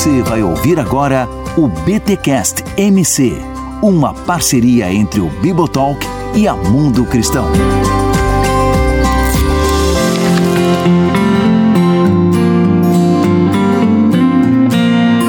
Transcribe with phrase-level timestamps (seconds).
[0.00, 3.34] Você vai ouvir agora o BTcast MC,
[3.82, 6.00] uma parceria entre o Bibotalk
[6.34, 7.44] e a Mundo Cristão.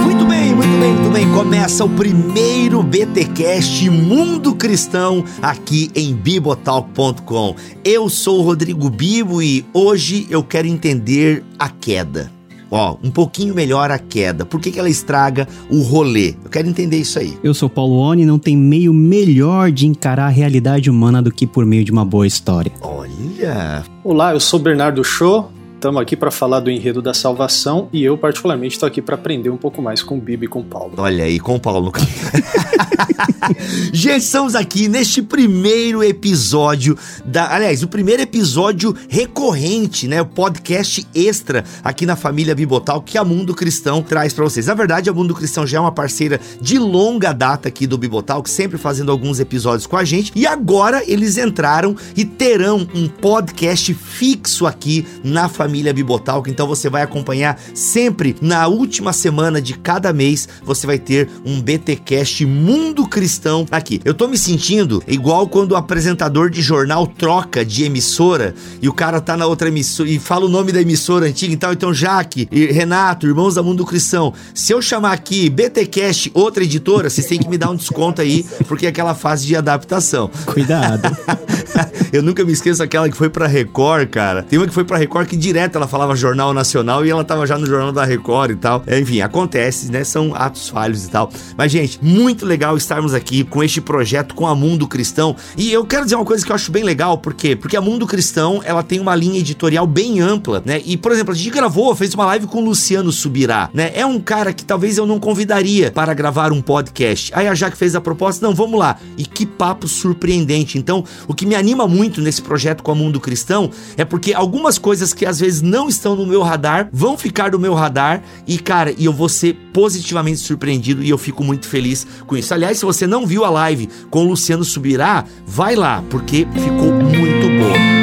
[0.05, 1.29] Muito bem, muito bem, muito bem.
[1.33, 7.57] Começa o primeiro BTcast Mundo Cristão aqui em bibotalk.com.
[7.83, 12.31] Eu sou o Rodrigo Bibo e hoje eu quero entender a queda.
[12.71, 14.45] Ó, um pouquinho melhor a queda.
[14.45, 16.35] Por que, que ela estraga o rolê?
[16.43, 17.38] Eu quero entender isso aí.
[17.44, 21.45] Eu sou Paulo Oni, não tem meio melhor de encarar a realidade humana do que
[21.45, 22.71] por meio de uma boa história.
[22.81, 25.52] Olha, Olá, eu sou Bernardo Show.
[25.81, 29.49] Estamos aqui para falar do enredo da salvação e eu, particularmente, estou aqui para aprender
[29.49, 30.94] um pouco mais com o Bibi e com o Paulo.
[30.95, 31.91] olha aí, com o Paulo.
[33.91, 37.52] Gente, estamos aqui neste primeiro episódio da.
[37.52, 40.22] Aliás, o primeiro episódio recorrente, né?
[40.22, 44.67] O podcast extra aqui na família Bibotal que a Mundo Cristão traz para vocês.
[44.67, 48.44] Na verdade, a Mundo Cristão já é uma parceira de longa data aqui do Bibotal,
[48.45, 50.31] sempre fazendo alguns episódios com a gente.
[50.36, 56.44] E agora eles entraram e terão um podcast fixo aqui na família Bibotal.
[56.47, 60.47] Então você vai acompanhar sempre na última semana de cada mês.
[60.64, 64.02] Você vai ter um BTcast Mundo Cristão aqui.
[64.03, 68.94] Eu tô me sentindo igual quando o apresentador de jornal troca de emissora e o
[68.94, 71.53] cara tá na outra emissora e fala o nome da emissora antiga.
[71.53, 76.64] Então, então Jaque e Renato, irmãos da Mundo Cristão, se eu chamar aqui BTcast, outra
[76.64, 80.30] editora, vocês têm que me dar um desconto aí, porque é aquela fase de adaptação.
[80.45, 81.09] Cuidado.
[82.11, 84.44] Eu nunca me esqueço aquela que foi pra Record, cara.
[84.44, 87.45] Tem uma que foi pra Record que direto ela falava Jornal Nacional e ela tava
[87.45, 88.84] já no Jornal da Record e tal.
[88.88, 90.04] É, Enfim, acontece, né?
[90.04, 91.31] São atos falhos e tal.
[91.58, 95.36] Mas, gente, muito legal estarmos aqui com este projeto com a Mundo Cristão.
[95.58, 97.56] E eu quero dizer uma coisa que eu acho bem legal, por quê?
[97.56, 100.82] Porque a Mundo Cristão, ela tem uma linha editorial bem ampla, né?
[100.86, 103.92] E, por exemplo, a gente gravou, fez uma live com o Luciano Subirá, né?
[103.94, 107.32] É um cara que talvez eu não convidaria para gravar um podcast.
[107.36, 108.98] Aí a Jaque fez a proposta, não, vamos lá.
[109.17, 110.77] E que papo surpreendente.
[110.77, 114.77] Então, o que me anima muito nesse projeto com a Mundo Cristão é porque algumas
[114.77, 118.60] coisas que às vezes não estão no meu radar vão ficar no meu radar e,
[118.60, 122.54] cara, e eu vou ser positivamente surpreendido e eu fico muito feliz com isso.
[122.54, 126.92] Aliás, se você não viu a live com o Luciano Subirá, vai lá, porque ficou
[126.94, 128.01] muito boa.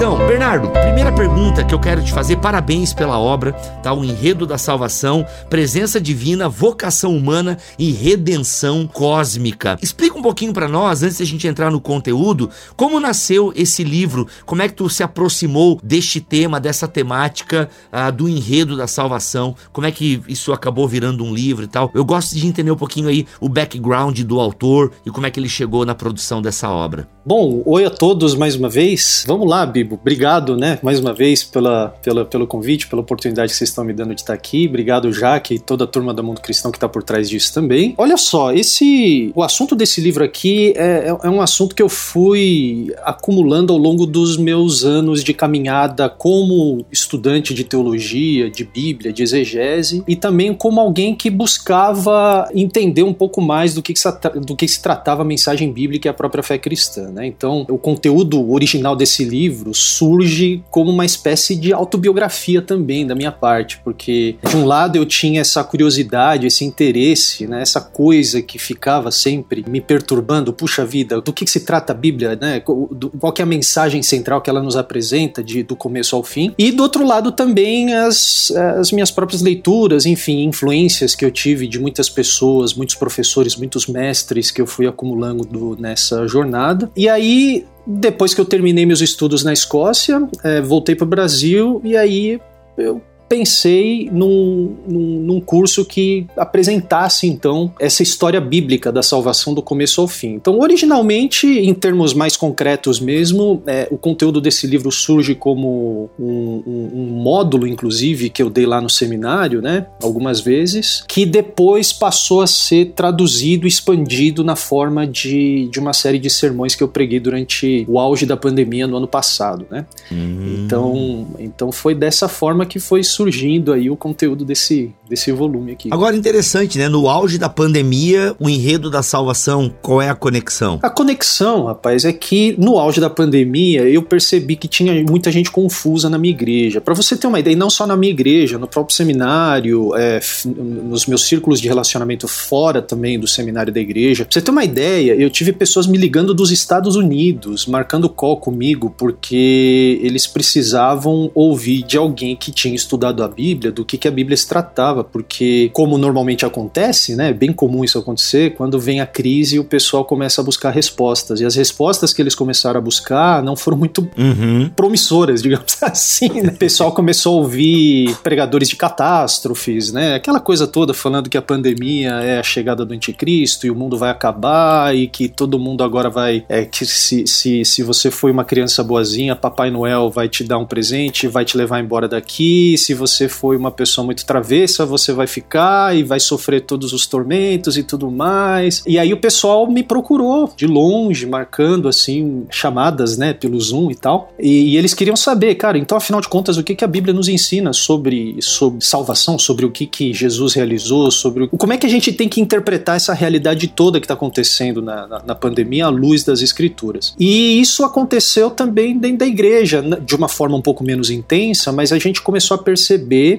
[0.00, 0.29] Então.
[0.50, 3.52] Bernardo, primeira pergunta que eu quero te fazer, parabéns pela obra,
[3.84, 3.92] tá?
[3.92, 9.78] O Enredo da Salvação, Presença Divina, Vocação Humana e Redenção Cósmica.
[9.80, 14.26] Explica um pouquinho pra nós, antes da gente entrar no conteúdo, como nasceu esse livro,
[14.44, 19.54] como é que tu se aproximou deste tema, dessa temática ah, do Enredo da Salvação,
[19.72, 21.92] como é que isso acabou virando um livro e tal.
[21.94, 25.38] Eu gosto de entender um pouquinho aí o background do autor e como é que
[25.38, 27.08] ele chegou na produção dessa obra.
[27.24, 29.24] Bom, oi a todos mais uma vez.
[29.26, 29.94] Vamos lá, Bibo.
[29.94, 33.92] Obrigado, né, mais uma vez pela, pela, pelo convite, pela oportunidade que vocês estão me
[33.92, 34.66] dando de estar aqui.
[34.66, 37.94] Obrigado, Jaque e toda a turma do Mundo Cristão que está por trás disso também.
[37.98, 41.88] Olha só, esse o assunto desse livro aqui é, é, é um assunto que eu
[41.88, 49.12] fui acumulando ao longo dos meus anos de caminhada como estudante de teologia, de Bíblia,
[49.12, 53.98] de exegese e também como alguém que buscava entender um pouco mais do que, que,
[53.98, 54.08] se,
[54.46, 57.10] do que se tratava a mensagem bíblica e a própria fé cristã.
[57.10, 57.26] Né?
[57.26, 60.29] Então, o conteúdo original desse livro surge
[60.70, 65.40] como uma espécie de autobiografia também da minha parte, porque de um lado eu tinha
[65.40, 67.62] essa curiosidade, esse interesse, né?
[67.62, 71.96] essa coisa que ficava sempre me perturbando, puxa vida, do que, que se trata a
[71.96, 72.60] Bíblia, né?
[72.60, 76.72] qual é a mensagem central que ela nos apresenta de, do começo ao fim, e
[76.72, 81.78] do outro lado também as, as minhas próprias leituras, enfim, influências que eu tive de
[81.78, 86.90] muitas pessoas, muitos professores, muitos mestres que eu fui acumulando do, nessa jornada.
[86.96, 91.80] E aí, depois que eu terminei meus estudos na Escócia, é, voltei para o Brasil
[91.84, 92.40] e aí
[92.76, 99.62] eu pensei num, num, num, curso que apresentasse então essa história bíblica da salvação do
[99.62, 100.30] começo ao fim.
[100.30, 106.62] Então, originalmente, em termos mais concretos mesmo, é, o conteúdo desse livro surge como um,
[106.66, 111.92] um, um, módulo, inclusive, que eu dei lá no seminário, né, algumas vezes, que depois
[111.92, 116.88] passou a ser traduzido, expandido na forma de, de uma série de sermões que eu
[116.88, 119.86] preguei durante o auge da pandemia no ano passado, né.
[120.10, 120.64] Uhum.
[120.64, 125.72] Então, então foi dessa forma que foi surgindo surgindo aí o conteúdo desse, desse volume
[125.72, 125.90] aqui.
[125.92, 126.88] Agora, interessante, né?
[126.88, 130.78] No auge da pandemia, o enredo da salvação, qual é a conexão?
[130.82, 135.50] A conexão, rapaz, é que no auge da pandemia eu percebi que tinha muita gente
[135.50, 136.80] confusa na minha igreja.
[136.80, 140.18] Para você ter uma ideia, e não só na minha igreja, no próprio seminário, é,
[140.46, 144.24] nos meus círculos de relacionamento fora também do seminário da igreja.
[144.24, 148.38] Pra você ter uma ideia, eu tive pessoas me ligando dos Estados Unidos, marcando call
[148.38, 154.08] comigo, porque eles precisavam ouvir de alguém que tinha estudado a Bíblia, do que, que
[154.08, 158.78] a Bíblia se tratava, porque, como normalmente acontece, né, é bem comum isso acontecer, quando
[158.78, 162.78] vem a crise o pessoal começa a buscar respostas, e as respostas que eles começaram
[162.78, 164.70] a buscar não foram muito uhum.
[164.74, 166.50] promissoras, digamos assim, né?
[166.50, 171.42] O pessoal começou a ouvir pregadores de catástrofes, né, aquela coisa toda falando que a
[171.42, 175.82] pandemia é a chegada do anticristo e o mundo vai acabar e que todo mundo
[175.82, 180.28] agora vai, é, que se, se, se você foi uma criança boazinha, Papai Noel vai
[180.28, 184.26] te dar um presente, vai te levar embora daqui, se você foi uma pessoa muito
[184.26, 188.82] travessa, você vai ficar e vai sofrer todos os tormentos e tudo mais.
[188.86, 193.94] E aí o pessoal me procurou de longe, marcando assim chamadas, né, pelo Zoom e
[193.94, 194.32] tal.
[194.38, 197.14] E, e eles queriam saber, cara, então afinal de contas, o que, que a Bíblia
[197.14, 201.78] nos ensina sobre, sobre salvação, sobre o que, que Jesus realizou, sobre o, como é
[201.78, 205.34] que a gente tem que interpretar essa realidade toda que está acontecendo na, na, na
[205.34, 207.14] pandemia à luz das Escrituras.
[207.18, 211.92] E isso aconteceu também dentro da igreja, de uma forma um pouco menos intensa, mas
[211.92, 212.79] a gente começou a perceber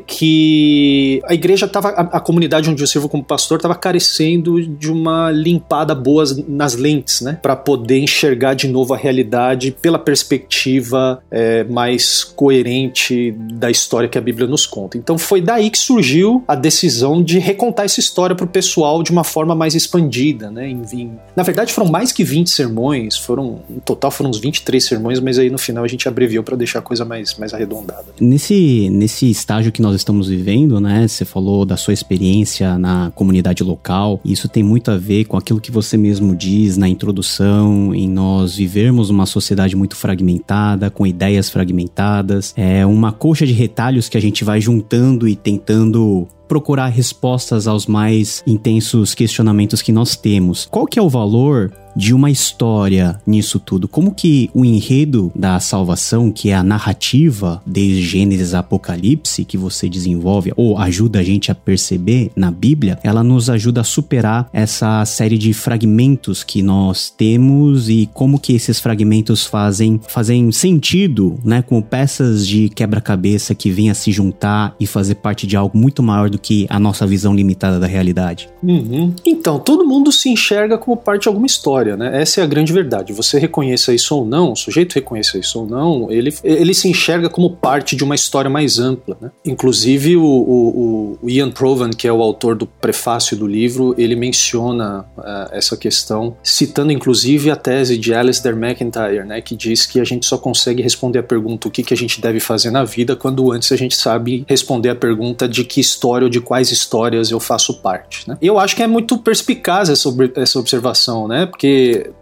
[0.07, 4.91] que a igreja estava, a, a, comunidade onde eu sirvo como pastor, estava carecendo de
[4.91, 7.39] uma limpada boa nas lentes, né?
[7.41, 14.17] Para poder enxergar de novo a realidade pela perspectiva é, mais coerente da história que
[14.17, 14.97] a Bíblia nos conta.
[14.97, 19.11] Então foi daí que surgiu a decisão de recontar essa história para o pessoal de
[19.11, 20.69] uma forma mais expandida, né?
[20.69, 24.83] Em, em, na verdade foram mais que 20 sermões, foram, no total foram uns 23
[24.83, 28.05] sermões, mas aí no final a gente abreviou para deixar a coisa mais, mais arredondada.
[28.19, 31.07] Nesse, nesse estágio que nós estamos vivendo, né?
[31.07, 35.61] Você falou da sua experiência na comunidade local, isso tem muito a ver com aquilo
[35.61, 41.49] que você mesmo diz na introdução, em nós vivermos uma sociedade muito fragmentada, com ideias
[41.49, 47.65] fragmentadas, é uma coxa de retalhos que a gente vai juntando e tentando procurar respostas
[47.65, 50.67] aos mais intensos questionamentos que nós temos.
[50.69, 53.88] Qual que é o valor de uma história nisso tudo.
[53.88, 59.57] Como que o enredo da salvação, que é a narrativa desde Gênesis a Apocalipse que
[59.57, 64.49] você desenvolve ou ajuda a gente a perceber na Bíblia, ela nos ajuda a superar
[64.53, 71.39] essa série de fragmentos que nós temos e como que esses fragmentos fazem fazem sentido,
[71.43, 75.77] né, como peças de quebra-cabeça que vêm a se juntar e fazer parte de algo
[75.77, 78.49] muito maior do que a nossa visão limitada da realidade.
[78.63, 79.13] Uhum.
[79.25, 82.21] Então, todo mundo se enxerga como parte de alguma história história, né?
[82.21, 83.13] Essa é a grande verdade.
[83.13, 87.29] Você reconheça isso ou não, o sujeito reconheça isso ou não, ele, ele se enxerga
[87.29, 89.31] como parte de uma história mais ampla, né?
[89.45, 94.15] Inclusive o, o, o Ian Provan, que é o autor do prefácio do livro, ele
[94.15, 99.41] menciona uh, essa questão, citando inclusive a tese de Alistair McIntyre, né?
[99.41, 102.21] Que diz que a gente só consegue responder a pergunta o que, que a gente
[102.21, 106.25] deve fazer na vida quando antes a gente sabe responder a pergunta de que história
[106.25, 108.37] ou de quais histórias eu faço parte, né?
[108.41, 111.45] Eu acho que é muito perspicaz essa, essa observação, né?
[111.45, 111.70] Porque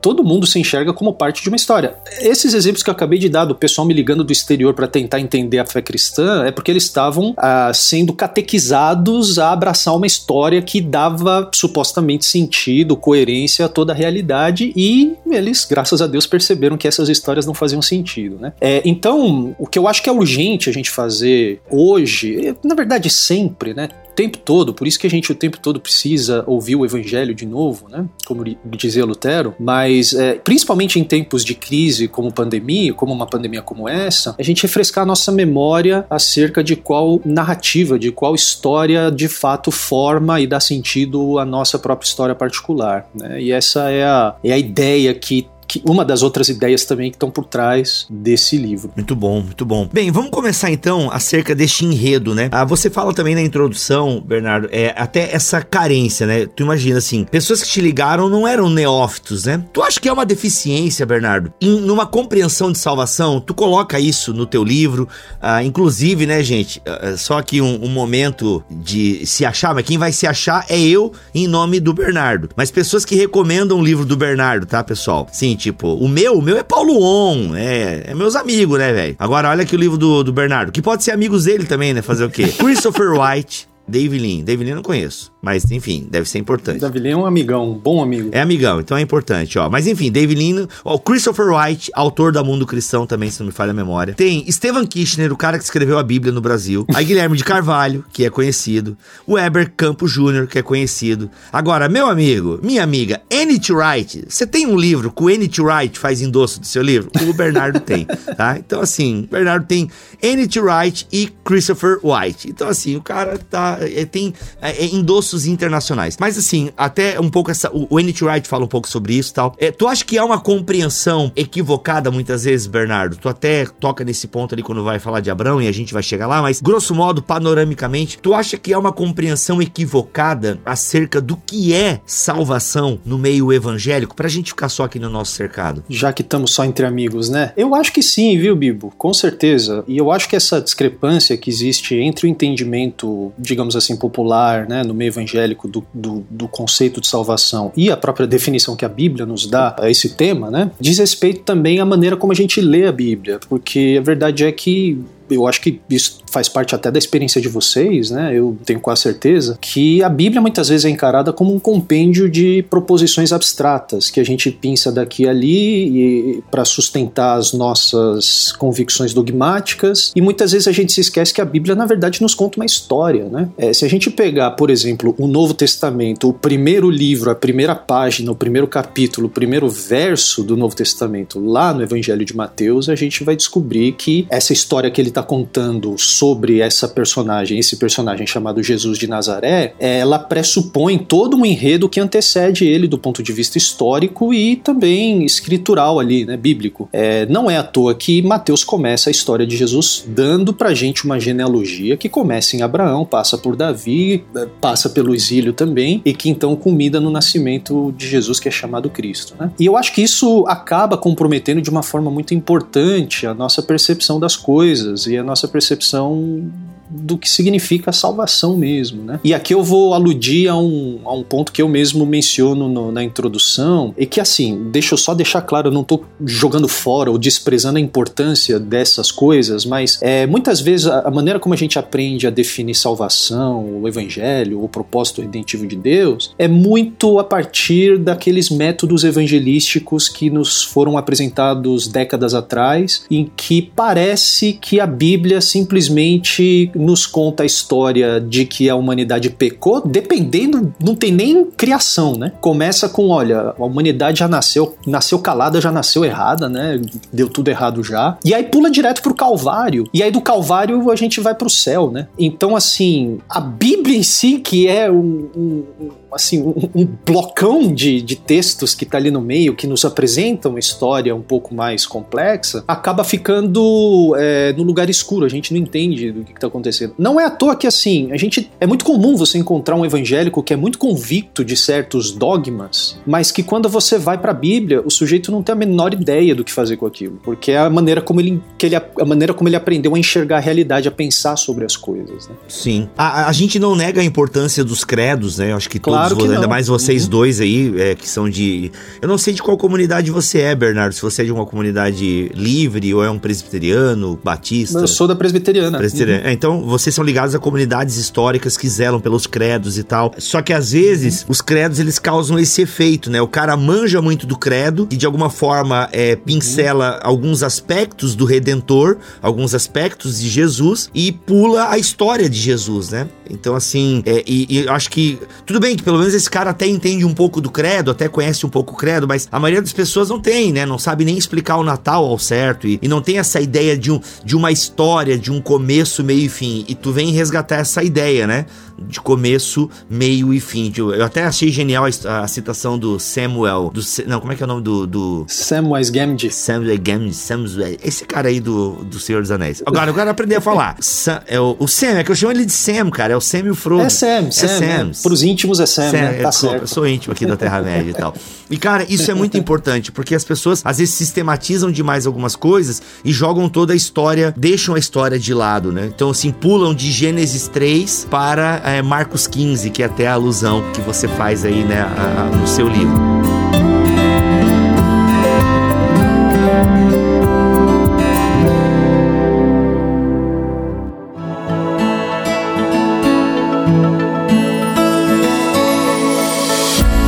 [0.02, 1.96] todo mundo se enxerga como parte de uma história.
[2.22, 5.20] Esses exemplos que eu acabei de dar do pessoal me ligando do exterior para tentar
[5.20, 10.62] entender a fé cristã é porque eles estavam ah, sendo catequizados a abraçar uma história
[10.62, 16.78] que dava supostamente sentido, coerência a toda a realidade e eles, graças a Deus, perceberam
[16.78, 18.54] que essas histórias não faziam sentido, né?
[18.60, 23.10] É, então, o que eu acho que é urgente a gente fazer hoje, na verdade
[23.10, 23.90] sempre, né?
[24.20, 27.46] Tempo todo, por isso que a gente o tempo todo precisa ouvir o evangelho de
[27.46, 28.06] novo, né?
[28.26, 33.62] Como dizia Lutero, mas é, principalmente em tempos de crise como pandemia, como uma pandemia
[33.62, 39.10] como essa, a gente refrescar a nossa memória acerca de qual narrativa, de qual história
[39.10, 43.42] de fato forma e dá sentido à nossa própria história particular, né?
[43.42, 47.16] E essa é a, é a ideia que que uma das outras ideias também que
[47.16, 48.92] estão por trás desse livro.
[48.96, 49.88] Muito bom, muito bom.
[49.94, 52.50] Bem, vamos começar então acerca deste enredo, né?
[52.52, 56.48] Ah, você fala também na introdução, Bernardo, é até essa carência, né?
[56.48, 59.64] Tu imagina assim, pessoas que te ligaram não eram neófitos, né?
[59.72, 61.54] Tu acha que é uma deficiência, Bernardo?
[61.62, 65.08] Em, numa compreensão de salvação, tu coloca isso no teu livro,
[65.40, 66.82] ah, inclusive, né, gente?
[66.84, 70.80] Ah, só aqui um, um momento de se achar, mas quem vai se achar é
[70.80, 72.50] eu em nome do Bernardo.
[72.56, 75.28] Mas pessoas que recomendam o livro do Bernardo, tá, pessoal?
[75.32, 79.16] Sim, tipo, o meu, o meu é Paulo On, é, é meus amigos, né, velho?
[79.20, 82.02] Agora, olha aqui o livro do, do Bernardo, que pode ser amigos dele também, né?
[82.02, 82.48] Fazer o quê?
[82.58, 84.44] Christopher White, David Lean.
[84.44, 85.32] David Lean eu não conheço.
[85.42, 86.80] Mas, enfim, deve ser importante.
[86.80, 88.30] Davi Lean é um amigão, um bom amigo.
[88.32, 89.70] É amigão, então é importante, ó.
[89.70, 93.48] Mas enfim, David Lean, ó, o Christopher Wright, autor da Mundo Cristão também, se não
[93.48, 94.14] me falha a memória.
[94.14, 96.86] Tem Stephen Kirchner, o cara que escreveu a Bíblia no Brasil.
[96.94, 98.98] Aí Guilherme de Carvalho, que é conhecido.
[99.26, 101.30] O Weber Campos Jr., que é conhecido.
[101.52, 104.26] Agora, meu amigo, minha amiga, Enid Wright.
[104.28, 107.10] Você tem um livro que o Enid Wright faz endosso do seu livro?
[107.28, 108.06] O Bernardo tem,
[108.36, 108.58] tá?
[108.58, 109.90] Então, assim, o Bernardo tem
[110.22, 112.50] Enid Wright e Christopher White.
[112.50, 113.79] Então, assim, o cara tá.
[113.80, 116.18] É, tem é, endossos internacionais.
[116.20, 117.70] Mas, assim, até um pouco essa.
[117.72, 119.56] O, o Enid Wright fala um pouco sobre isso e tal.
[119.58, 123.18] É, tu acha que há uma compreensão equivocada muitas vezes, Bernardo?
[123.18, 126.04] Tu até toca nesse ponto ali quando vai falar de Abraão e a gente vai
[126.04, 131.38] chegar lá, mas grosso modo, panoramicamente, tu acha que há uma compreensão equivocada acerca do
[131.38, 134.16] que é salvação no meio evangélico?
[134.16, 135.84] Pra gente ficar só aqui no nosso cercado.
[135.90, 137.54] Já que estamos só entre amigos, né?
[137.56, 138.94] Eu acho que sim, viu, Bibo?
[138.98, 139.84] Com certeza.
[139.88, 144.84] E eu acho que essa discrepância que existe entre o entendimento, digamos assim, popular, né,
[144.84, 148.90] no meio evangélico do, do, do conceito de salvação e a própria definição que a
[148.90, 152.62] Bíblia nos dá a esse tema, né, diz respeito também à maneira como a gente
[152.62, 155.00] lê a Bíblia, porque a verdade é que
[155.30, 158.32] eu acho que isso faz parte até da experiência de vocês, né?
[158.34, 162.64] Eu tenho quase certeza que a Bíblia muitas vezes é encarada como um compêndio de
[162.70, 170.12] proposições abstratas que a gente pensa daqui e ali para sustentar as nossas convicções dogmáticas
[170.16, 172.66] e muitas vezes a gente se esquece que a Bíblia na verdade nos conta uma
[172.66, 173.50] história, né?
[173.58, 177.76] É, se a gente pegar, por exemplo, o Novo Testamento, o primeiro livro, a primeira
[177.76, 182.90] página, o primeiro capítulo, o primeiro verso do Novo Testamento, lá no Evangelho de Mateus,
[182.90, 187.78] a gente vai descobrir que essa história que ele está contando sobre essa personagem, esse
[187.78, 193.22] personagem chamado Jesus de Nazaré, ela pressupõe todo um enredo que antecede ele do ponto
[193.24, 196.90] de vista histórico e também escritural ali, né, bíblico.
[196.92, 201.06] É, não é à toa que Mateus começa a história de Jesus dando pra gente
[201.06, 204.24] uma genealogia que começa em Abraão, passa por Davi,
[204.62, 208.90] passa pelo exílio também e que então culmina no nascimento de Jesus que é chamado
[208.90, 209.52] Cristo, né?
[209.60, 214.20] E eu acho que isso acaba comprometendo de uma forma muito importante a nossa percepção
[214.20, 216.50] das coisas e a nossa percepção
[216.90, 219.20] do que significa a salvação mesmo, né?
[219.24, 222.92] E aqui eu vou aludir a um, a um ponto que eu mesmo menciono no,
[222.92, 227.12] na introdução, e que assim, deixa eu só deixar claro, eu não estou jogando fora
[227.12, 231.58] ou desprezando a importância dessas coisas, mas é, muitas vezes a, a, maneira como a
[231.58, 237.24] gente aprende a definir salvação, o evangelho, o propósito redentivo de Deus, é muito a
[237.24, 244.88] partir daqueles métodos evangelísticos que nos foram apresentados décadas atrás, em que parece que a
[244.88, 251.46] Bíblia simplesmente nos conta a história de que a humanidade pecou, dependendo, não tem nem
[251.46, 252.32] criação, né?
[252.40, 256.80] Começa com, olha, a humanidade já nasceu, nasceu calada, já nasceu errada, né?
[257.12, 258.18] Deu tudo errado já.
[258.24, 259.86] E aí pula direto pro Calvário.
[259.94, 262.08] E aí do Calvário a gente vai pro céu, né?
[262.18, 265.64] Então, assim, a Bíblia em si, que é um, um
[266.12, 270.52] assim, um, um blocão de, de textos que está ali no meio, que nos apresentam
[270.52, 275.26] uma história um pouco mais complexa, acaba ficando é, no lugar escuro.
[275.26, 276.94] A gente não entende do que está acontecendo.
[276.98, 278.50] Não é à toa que, assim, a gente.
[278.60, 283.32] É muito comum você encontrar um evangélico que é muito convicto de certos dogmas, mas
[283.32, 286.44] que quando você vai para a Bíblia, o sujeito não tem a menor ideia do
[286.44, 289.48] que fazer com aquilo, porque é a maneira como ele, que ele, a maneira como
[289.48, 292.28] ele aprendeu a enxergar a realidade, a pensar sobre as coisas.
[292.28, 292.36] Né?
[292.48, 292.90] Sim.
[292.98, 295.52] A, a gente não nega a importância dos credos, né?
[295.52, 297.10] Eu acho que claro todos, ainda mais vocês uhum.
[297.10, 298.72] dois aí, é, que são de.
[299.02, 300.94] Eu não sei de qual comunidade você é, Bernardo.
[300.94, 304.80] Se você é de uma comunidade livre ou é um presbiteriano, batista.
[304.80, 305.78] Eu sou da presbiteriana.
[305.78, 306.24] presbiteriana.
[306.24, 306.30] Uhum.
[306.30, 310.14] É, então, vocês são ligados a comunidades históricas que zelam pelos credos e tal.
[310.18, 311.28] Só que às vezes, uhum.
[311.30, 313.22] os credos eles causam esse efeito, né?
[313.22, 317.10] O cara manja muito do credo e de alguma forma é, pincela uhum.
[317.10, 323.08] alguns aspectos do Redentor, alguns aspectos de Jesus e pula a história de Jesus, né?
[323.30, 325.20] Então, assim, é, e, e eu acho que.
[325.46, 328.46] Tudo bem que pelo menos esse cara até entende um pouco do credo, até conhece
[328.46, 330.64] um pouco o credo, mas a maioria das pessoas não tem, né?
[330.64, 333.92] Não sabe nem explicar o Natal ao certo e, e não tem essa ideia de,
[333.92, 336.64] um, de uma história, de um começo, meio e fim.
[336.68, 338.46] E tu vem resgatar essa ideia, né?
[338.88, 340.72] De começo, meio e fim.
[340.78, 343.72] Eu até achei genial a, a citação do Samuel.
[343.74, 344.88] Do, não, como é que é o nome do.
[344.88, 345.26] do...
[345.28, 346.32] Samuel Gamgee.
[346.32, 347.14] Samuel Gamgee.
[347.14, 347.78] Samuel.
[347.84, 349.62] Esse cara aí do, do Senhor dos Anéis.
[349.66, 350.78] Agora, eu quero aprender a falar.
[350.82, 353.14] Sam, é o, o Sam, é que eu chamo ele de Sam, cara.
[353.14, 353.84] É o Sam e o Frodo.
[353.84, 354.46] É Sam, Sam.
[354.46, 354.84] É Sam.
[354.86, 354.92] Né?
[355.02, 356.14] Pros íntimos é Sam, Sam né?
[356.22, 356.64] Tá certo.
[356.64, 358.14] Eu sou íntimo aqui da Terra-média e tal.
[358.50, 362.82] E, cara, isso é muito importante, porque as pessoas às vezes sistematizam demais algumas coisas
[363.06, 365.92] e jogam toda a história, deixam a história de lado, né?
[365.94, 370.64] Então, assim, pulam de Gênesis 3 para é, Marcos 15, que é até a alusão
[370.72, 372.98] que você faz aí né, a, a, no seu livro.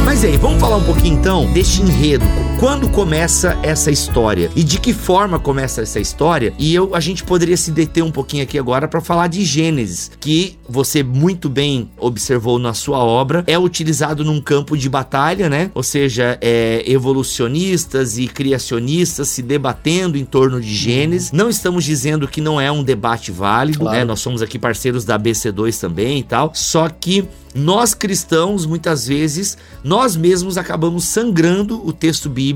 [0.05, 2.25] Mas aí, vamos falar um pouquinho então deste enredo
[2.61, 6.53] quando começa essa história e de que forma começa essa história?
[6.59, 10.11] E eu a gente poderia se deter um pouquinho aqui agora para falar de Gênesis,
[10.19, 15.71] que você muito bem observou na sua obra, é utilizado num campo de batalha, né?
[15.73, 21.31] Ou seja, é, evolucionistas e criacionistas se debatendo em torno de Gênesis.
[21.31, 23.97] Não estamos dizendo que não é um debate válido, claro.
[23.97, 24.05] né?
[24.05, 26.51] Nós somos aqui parceiros da BC2 também e tal.
[26.53, 32.50] Só que nós cristãos, muitas vezes, nós mesmos acabamos sangrando o texto bíblico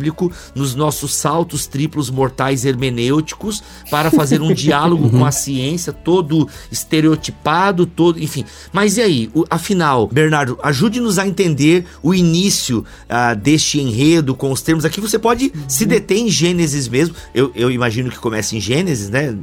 [0.54, 7.86] nos nossos saltos triplos mortais hermenêuticos para fazer um diálogo com a ciência, todo estereotipado,
[7.86, 8.46] todo, enfim.
[8.72, 9.30] Mas e aí?
[9.34, 14.86] O, afinal, Bernardo, ajude-nos a entender o início uh, deste enredo com os termos.
[14.86, 17.16] Aqui você pode se deter em Gênesis mesmo.
[17.34, 19.36] Eu, eu imagino que comece em Gênesis, né?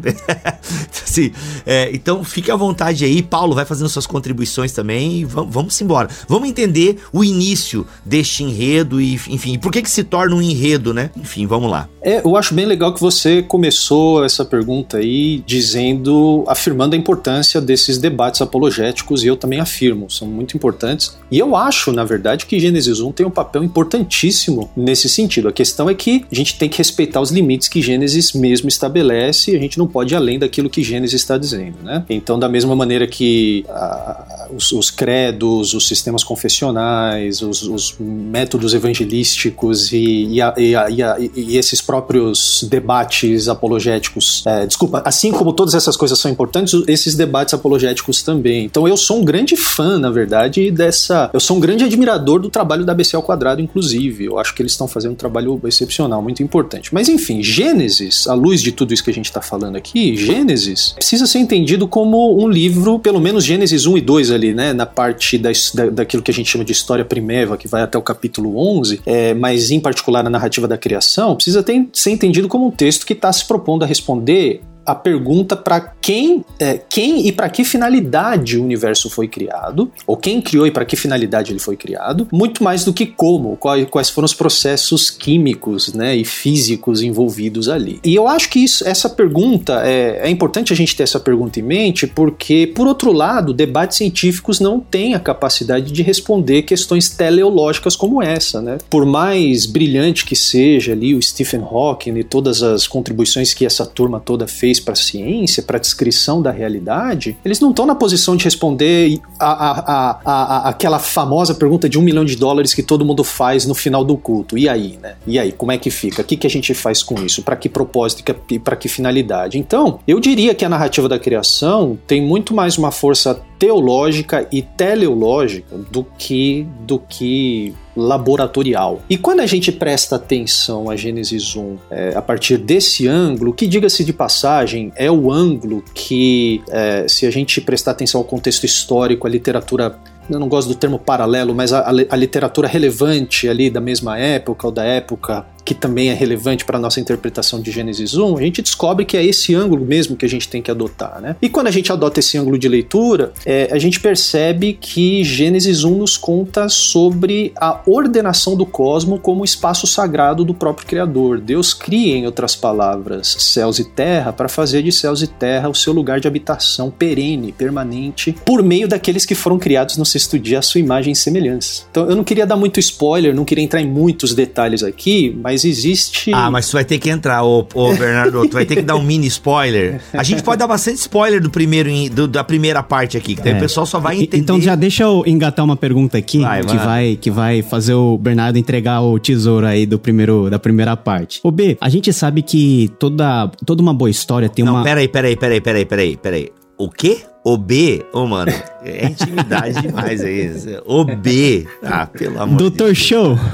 [1.02, 1.32] assim,
[1.64, 3.22] é, então fique à vontade aí.
[3.22, 6.08] Paulo vai fazendo suas contribuições também e vamos vamos embora.
[6.28, 10.92] Vamos entender o início deste enredo e, enfim, por que que se torna um enredo,
[10.94, 11.10] né?
[11.16, 11.88] Enfim, vamos lá.
[12.02, 17.60] É, eu acho bem legal que você começou essa pergunta aí dizendo, afirmando a importância
[17.60, 21.16] desses debates apologéticos e eu também afirmo, são muito importantes.
[21.30, 25.48] E eu acho, na verdade, que Gênesis 1 tem um papel importantíssimo nesse sentido.
[25.48, 29.52] A questão é que a gente tem que respeitar os limites que Gênesis mesmo estabelece
[29.52, 32.04] e a gente não pode ir além daquilo que Gênesis está dizendo, né?
[32.10, 38.74] Então, da mesma maneira que ah, os, os credos os sistemas confessionais, os, os métodos
[38.74, 44.42] evangelísticos e, e, a, e, a, e, esses próprios debates apologéticos.
[44.46, 48.64] É, desculpa, assim como todas essas coisas são importantes, esses debates apologéticos também.
[48.64, 51.30] Então eu sou um grande fã, na verdade, dessa.
[51.32, 54.24] Eu sou um grande admirador do trabalho da ABC ao quadrado, inclusive.
[54.24, 56.92] Eu acho que eles estão fazendo um trabalho excepcional, muito importante.
[56.92, 60.92] Mas enfim, Gênesis, à luz de tudo isso que a gente está falando aqui, Gênesis
[60.92, 64.72] precisa ser entendido como um livro, pelo menos Gênesis 1 e 2 ali, né?
[64.72, 67.82] Na parte parte da, da, daquilo que a gente chama de história primeva, que vai
[67.82, 72.10] até o capítulo 11, é, mas em particular a narrativa da criação, precisa ter, ser
[72.10, 76.80] entendido como um texto que está se propondo a responder a pergunta para quem, é,
[76.88, 80.96] quem e para que finalidade o universo foi criado, ou quem criou e para que
[80.96, 86.16] finalidade ele foi criado, muito mais do que como, quais, foram os processos químicos né,
[86.16, 88.00] e físicos envolvidos ali.
[88.04, 91.60] E eu acho que isso, essa pergunta, é, é importante a gente ter essa pergunta
[91.60, 97.08] em mente, porque, por outro lado, debates científicos não têm a capacidade de responder questões
[97.08, 98.60] teleológicas como essa.
[98.60, 98.78] Né?
[98.90, 103.86] Por mais brilhante que seja ali o Stephen Hawking e todas as contribuições que essa
[103.86, 107.94] turma toda fez para a ciência, para a descrição da realidade, eles não estão na
[107.94, 112.82] posição de responder a, a, a, aquela famosa pergunta de um milhão de dólares que
[112.82, 114.56] todo mundo faz no final do culto.
[114.56, 115.14] E aí, né?
[115.26, 116.22] E aí, como é que fica?
[116.22, 117.42] O que, que a gente faz com isso?
[117.42, 119.58] Para que propósito e para que finalidade?
[119.58, 124.60] Então, eu diria que a narrativa da criação tem muito mais uma força teológica e
[124.60, 129.02] teleológica do que do que laboratorial.
[129.08, 133.66] E quando a gente presta atenção a Gênesis 1 é, a partir desse ângulo, que
[133.66, 138.64] diga-se de passagem, é o ângulo que, é, se a gente prestar atenção ao contexto
[138.64, 139.98] histórico, a literatura
[140.30, 144.66] eu não gosto do termo paralelo, mas a, a, literatura relevante ali da mesma época
[144.66, 148.40] ou da época que também é relevante para a nossa interpretação de Gênesis 1, a
[148.40, 151.20] gente descobre que é esse ângulo mesmo que a gente tem que adotar.
[151.20, 151.36] Né?
[151.40, 155.84] E quando a gente adota esse ângulo de leitura, é, a gente percebe que Gênesis
[155.84, 161.40] 1 nos conta sobre a ordenação do cosmo como espaço sagrado do próprio Criador.
[161.40, 165.74] Deus cria, em outras palavras, céus e terra para fazer de céus e terra o
[165.74, 170.58] seu lugar de habitação perene, permanente, por meio daqueles que foram criados no sexto dia
[170.58, 171.84] à sua imagem e semelhança.
[171.90, 175.51] Então eu não queria dar muito spoiler, não queria entrar em muitos detalhes aqui, mas
[175.52, 176.32] mas existe.
[176.32, 178.96] Ah, mas tu vai ter que entrar, ô, ô Bernardo, tu vai ter que dar
[178.96, 180.00] um mini spoiler.
[180.12, 183.52] A gente pode dar bastante spoiler do primeiro, do, da primeira parte aqui, que daí
[183.52, 183.56] é.
[183.56, 184.38] o pessoal só vai entender.
[184.38, 188.16] Então já deixa eu engatar uma pergunta aqui vai, que, vai, que vai fazer o
[188.16, 191.40] Bernardo entregar o tesouro aí do primeiro, da primeira parte.
[191.42, 194.82] Ô B, a gente sabe que toda, toda uma boa história tem Não, uma.
[194.82, 196.48] Peraí, peraí, peraí, peraí, peraí, peraí.
[196.78, 197.18] O quê?
[197.44, 198.52] O B, ô oh, mano,
[198.84, 200.48] é intimidade demais aí.
[200.86, 202.98] O B, ah, pelo amor Doutor de Deus.
[202.98, 203.36] Show.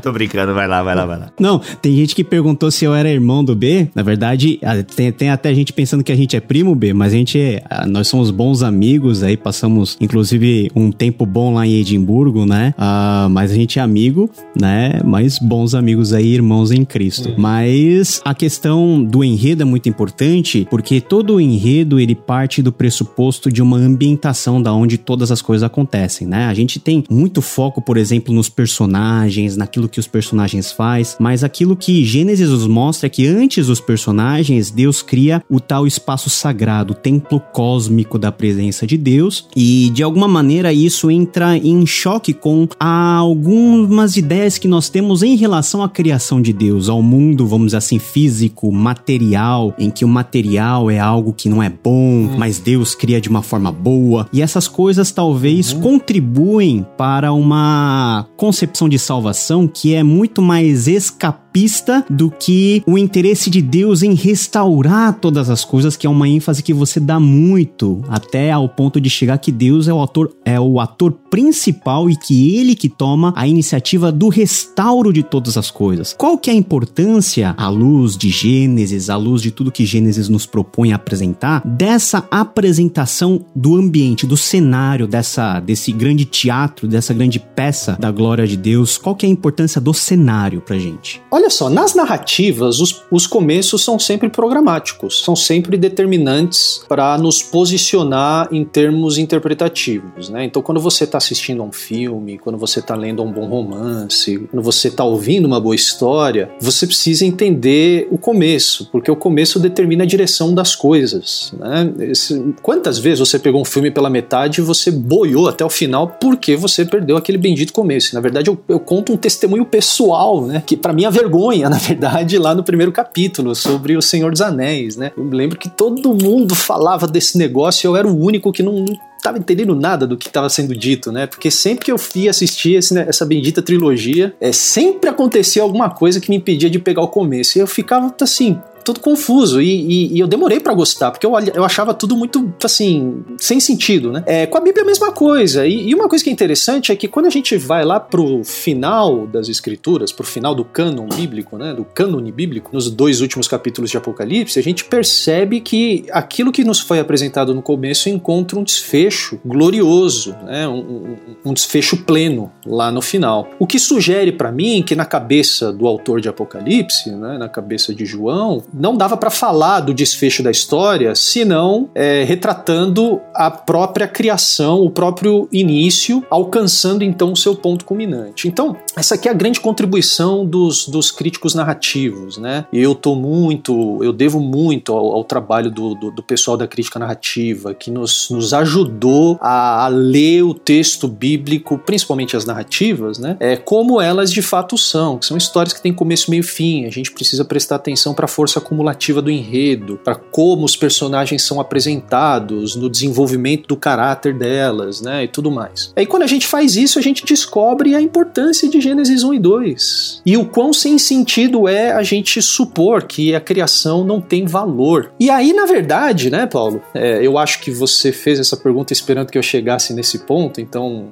[0.00, 1.32] Tô brincando, vai lá, vai lá, vai lá.
[1.40, 3.88] Não, tem gente que perguntou se eu era irmão do B.
[3.92, 4.60] Na verdade,
[4.94, 7.64] tem, tem até gente pensando que a gente é primo B, mas a gente é,
[7.88, 12.72] nós somos bons amigos aí, passamos inclusive um tempo bom lá em Edimburgo, né?
[12.78, 15.00] Uh, mas a gente é amigo, né?
[15.04, 17.30] Mas bons amigos aí, irmãos em Cristo.
[17.30, 17.34] Uhum.
[17.38, 21.55] Mas a questão do enredo é muito importante, porque todo o enredo
[21.98, 26.46] ele parte do pressuposto de uma ambientação da onde todas as coisas acontecem, né?
[26.46, 31.16] A gente tem muito foco, por exemplo, nos personagens, naquilo que que os personagens faz,
[31.18, 35.86] mas aquilo que Gênesis nos mostra é que antes dos personagens, Deus cria o tal
[35.86, 41.56] espaço sagrado, o templo cósmico da presença de Deus, e de alguma maneira isso entra
[41.56, 47.00] em choque com algumas ideias que nós temos em relação à criação de Deus, ao
[47.00, 51.70] mundo, vamos dizer assim, físico, material, em que o material é algo que não é
[51.70, 52.34] bom, hum.
[52.36, 55.80] mas Deus cria de uma forma boa, e essas coisas talvez hum.
[55.80, 62.98] contribuem para uma concepção de salvação que é muito mais escapável pista do que o
[62.98, 67.18] interesse de Deus em restaurar todas as coisas, que é uma ênfase que você dá
[67.18, 72.10] muito, até ao ponto de chegar que Deus é o ator, é o ator principal
[72.10, 76.14] e que ele que toma a iniciativa do restauro de todas as coisas.
[76.18, 80.28] Qual que é a importância, à luz de Gênesis, à luz de tudo que Gênesis
[80.28, 87.40] nos propõe apresentar, dessa apresentação do ambiente, do cenário, dessa, desse grande teatro, dessa grande
[87.40, 88.98] peça da glória de Deus?
[88.98, 91.22] Qual que é a importância do cenário pra gente?
[91.30, 97.16] Olha Olha só, nas narrativas, os, os começos são sempre programáticos, são sempre determinantes para
[97.18, 100.28] nos posicionar em termos interpretativos.
[100.28, 100.44] Né?
[100.44, 104.38] Então, quando você está assistindo a um filme, quando você está lendo um bom romance,
[104.50, 109.60] quando você está ouvindo uma boa história, você precisa entender o começo, porque o começo
[109.60, 111.54] determina a direção das coisas.
[111.56, 112.10] Né?
[112.10, 116.08] Esse, quantas vezes você pegou um filme pela metade e você boiou até o final
[116.20, 118.16] porque você perdeu aquele bendito começo?
[118.16, 120.60] Na verdade, eu, eu conto um testemunho pessoal, né?
[120.66, 124.30] que para mim a vergonha vergonha, na verdade, lá no primeiro capítulo, sobre o Senhor
[124.30, 125.12] dos Anéis, né?
[125.16, 128.84] Eu lembro que todo mundo falava desse negócio e eu era o único que não,
[129.16, 131.26] estava entendendo nada do que estava sendo dito, né?
[131.26, 135.90] Porque sempre que eu fui assistir esse, né, essa bendita trilogia, é, sempre acontecia alguma
[135.90, 137.58] coisa que me impedia de pegar o começo.
[137.58, 139.60] E eu ficava assim, tudo confuso.
[139.60, 143.58] E, e, e eu demorei para gostar, porque eu, eu achava tudo muito, assim, sem
[143.58, 144.22] sentido, né?
[144.26, 145.66] É, com a Bíblia é a mesma coisa.
[145.66, 148.44] E, e, uma coisa que é interessante é que quando a gente vai lá pro
[148.44, 151.74] final das Escrituras, pro final do cânon bíblico, né?
[151.74, 156.62] Do cânone bíblico, nos dois últimos capítulos de Apocalipse, a gente percebe que aquilo que
[156.62, 160.68] nos foi apresentado no começo encontra um desfecho glorioso, né?
[160.68, 163.50] Um, um, um desfecho pleno lá no final.
[163.58, 167.36] O que sugere para mim que na cabeça do autor de Apocalipse, né?
[167.36, 173.20] Na cabeça de João, não dava para falar do desfecho da história, senão é, retratando
[173.34, 178.46] a própria criação, o próprio início, alcançando então o seu ponto culminante.
[178.46, 182.66] Então, essa aqui é a grande contribuição dos, dos críticos narrativos, né?
[182.72, 186.98] Eu tô muito, eu devo muito ao, ao trabalho do, do, do, pessoal da crítica
[186.98, 193.36] narrativa, que nos, nos ajudou a, a, ler o texto bíblico, principalmente as narrativas, né?
[193.40, 196.84] É, como elas de fato são, que são histórias que têm começo, meio e fim.
[196.84, 201.42] A gente precisa prestar atenção para a força acumulativa do enredo, para como os personagens
[201.42, 205.92] são apresentados, no desenvolvimento do caráter delas, né, e tudo mais.
[205.96, 209.38] Aí quando a gente faz isso, a gente descobre a importância de Gênesis 1 e
[209.38, 214.44] 2 e o quão sem sentido é a gente supor que a criação não tem
[214.44, 215.12] valor.
[215.18, 219.30] E aí, na verdade, né, Paulo, é, eu acho que você fez essa pergunta esperando
[219.30, 221.10] que eu chegasse nesse ponto, então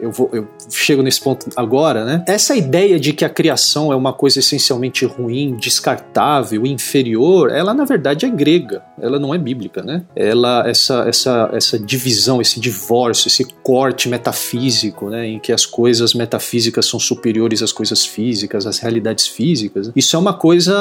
[0.00, 2.24] eu, vou, eu chego nesse ponto agora, né?
[2.26, 7.84] Essa ideia de que a criação é uma coisa essencialmente ruim, descartável, inferior, ela na
[7.84, 10.04] verdade é grega, ela não é bíblica, né?
[10.14, 15.26] Ela, essa, essa, essa divisão, esse divórcio, esse corte metafísico, né?
[15.26, 19.90] Em que as coisas metafísicas são superiores às coisas físicas, às realidades físicas.
[19.96, 20.74] Isso é uma coisa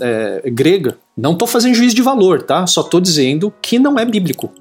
[0.00, 2.64] é, grega, não estou fazendo juízo de valor, tá?
[2.64, 4.52] Só estou dizendo que não é bíblico.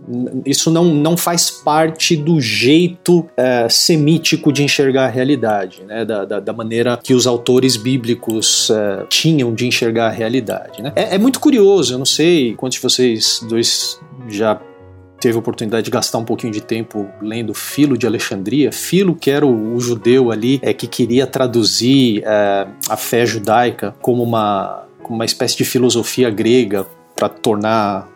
[0.43, 6.04] Isso não, não faz parte do jeito é, semítico de enxergar a realidade, né?
[6.04, 10.82] Da, da, da maneira que os autores bíblicos é, tinham de enxergar a realidade.
[10.82, 10.91] Né?
[10.96, 14.60] É, é muito curioso, eu não sei quantos de vocês dois já
[15.20, 18.72] teve a oportunidade de gastar um pouquinho de tempo lendo Filo de Alexandria.
[18.72, 23.96] Filo, que era o, o judeu ali, é que queria traduzir é, a fé judaica
[24.02, 28.08] como uma uma espécie de filosofia grega para tornar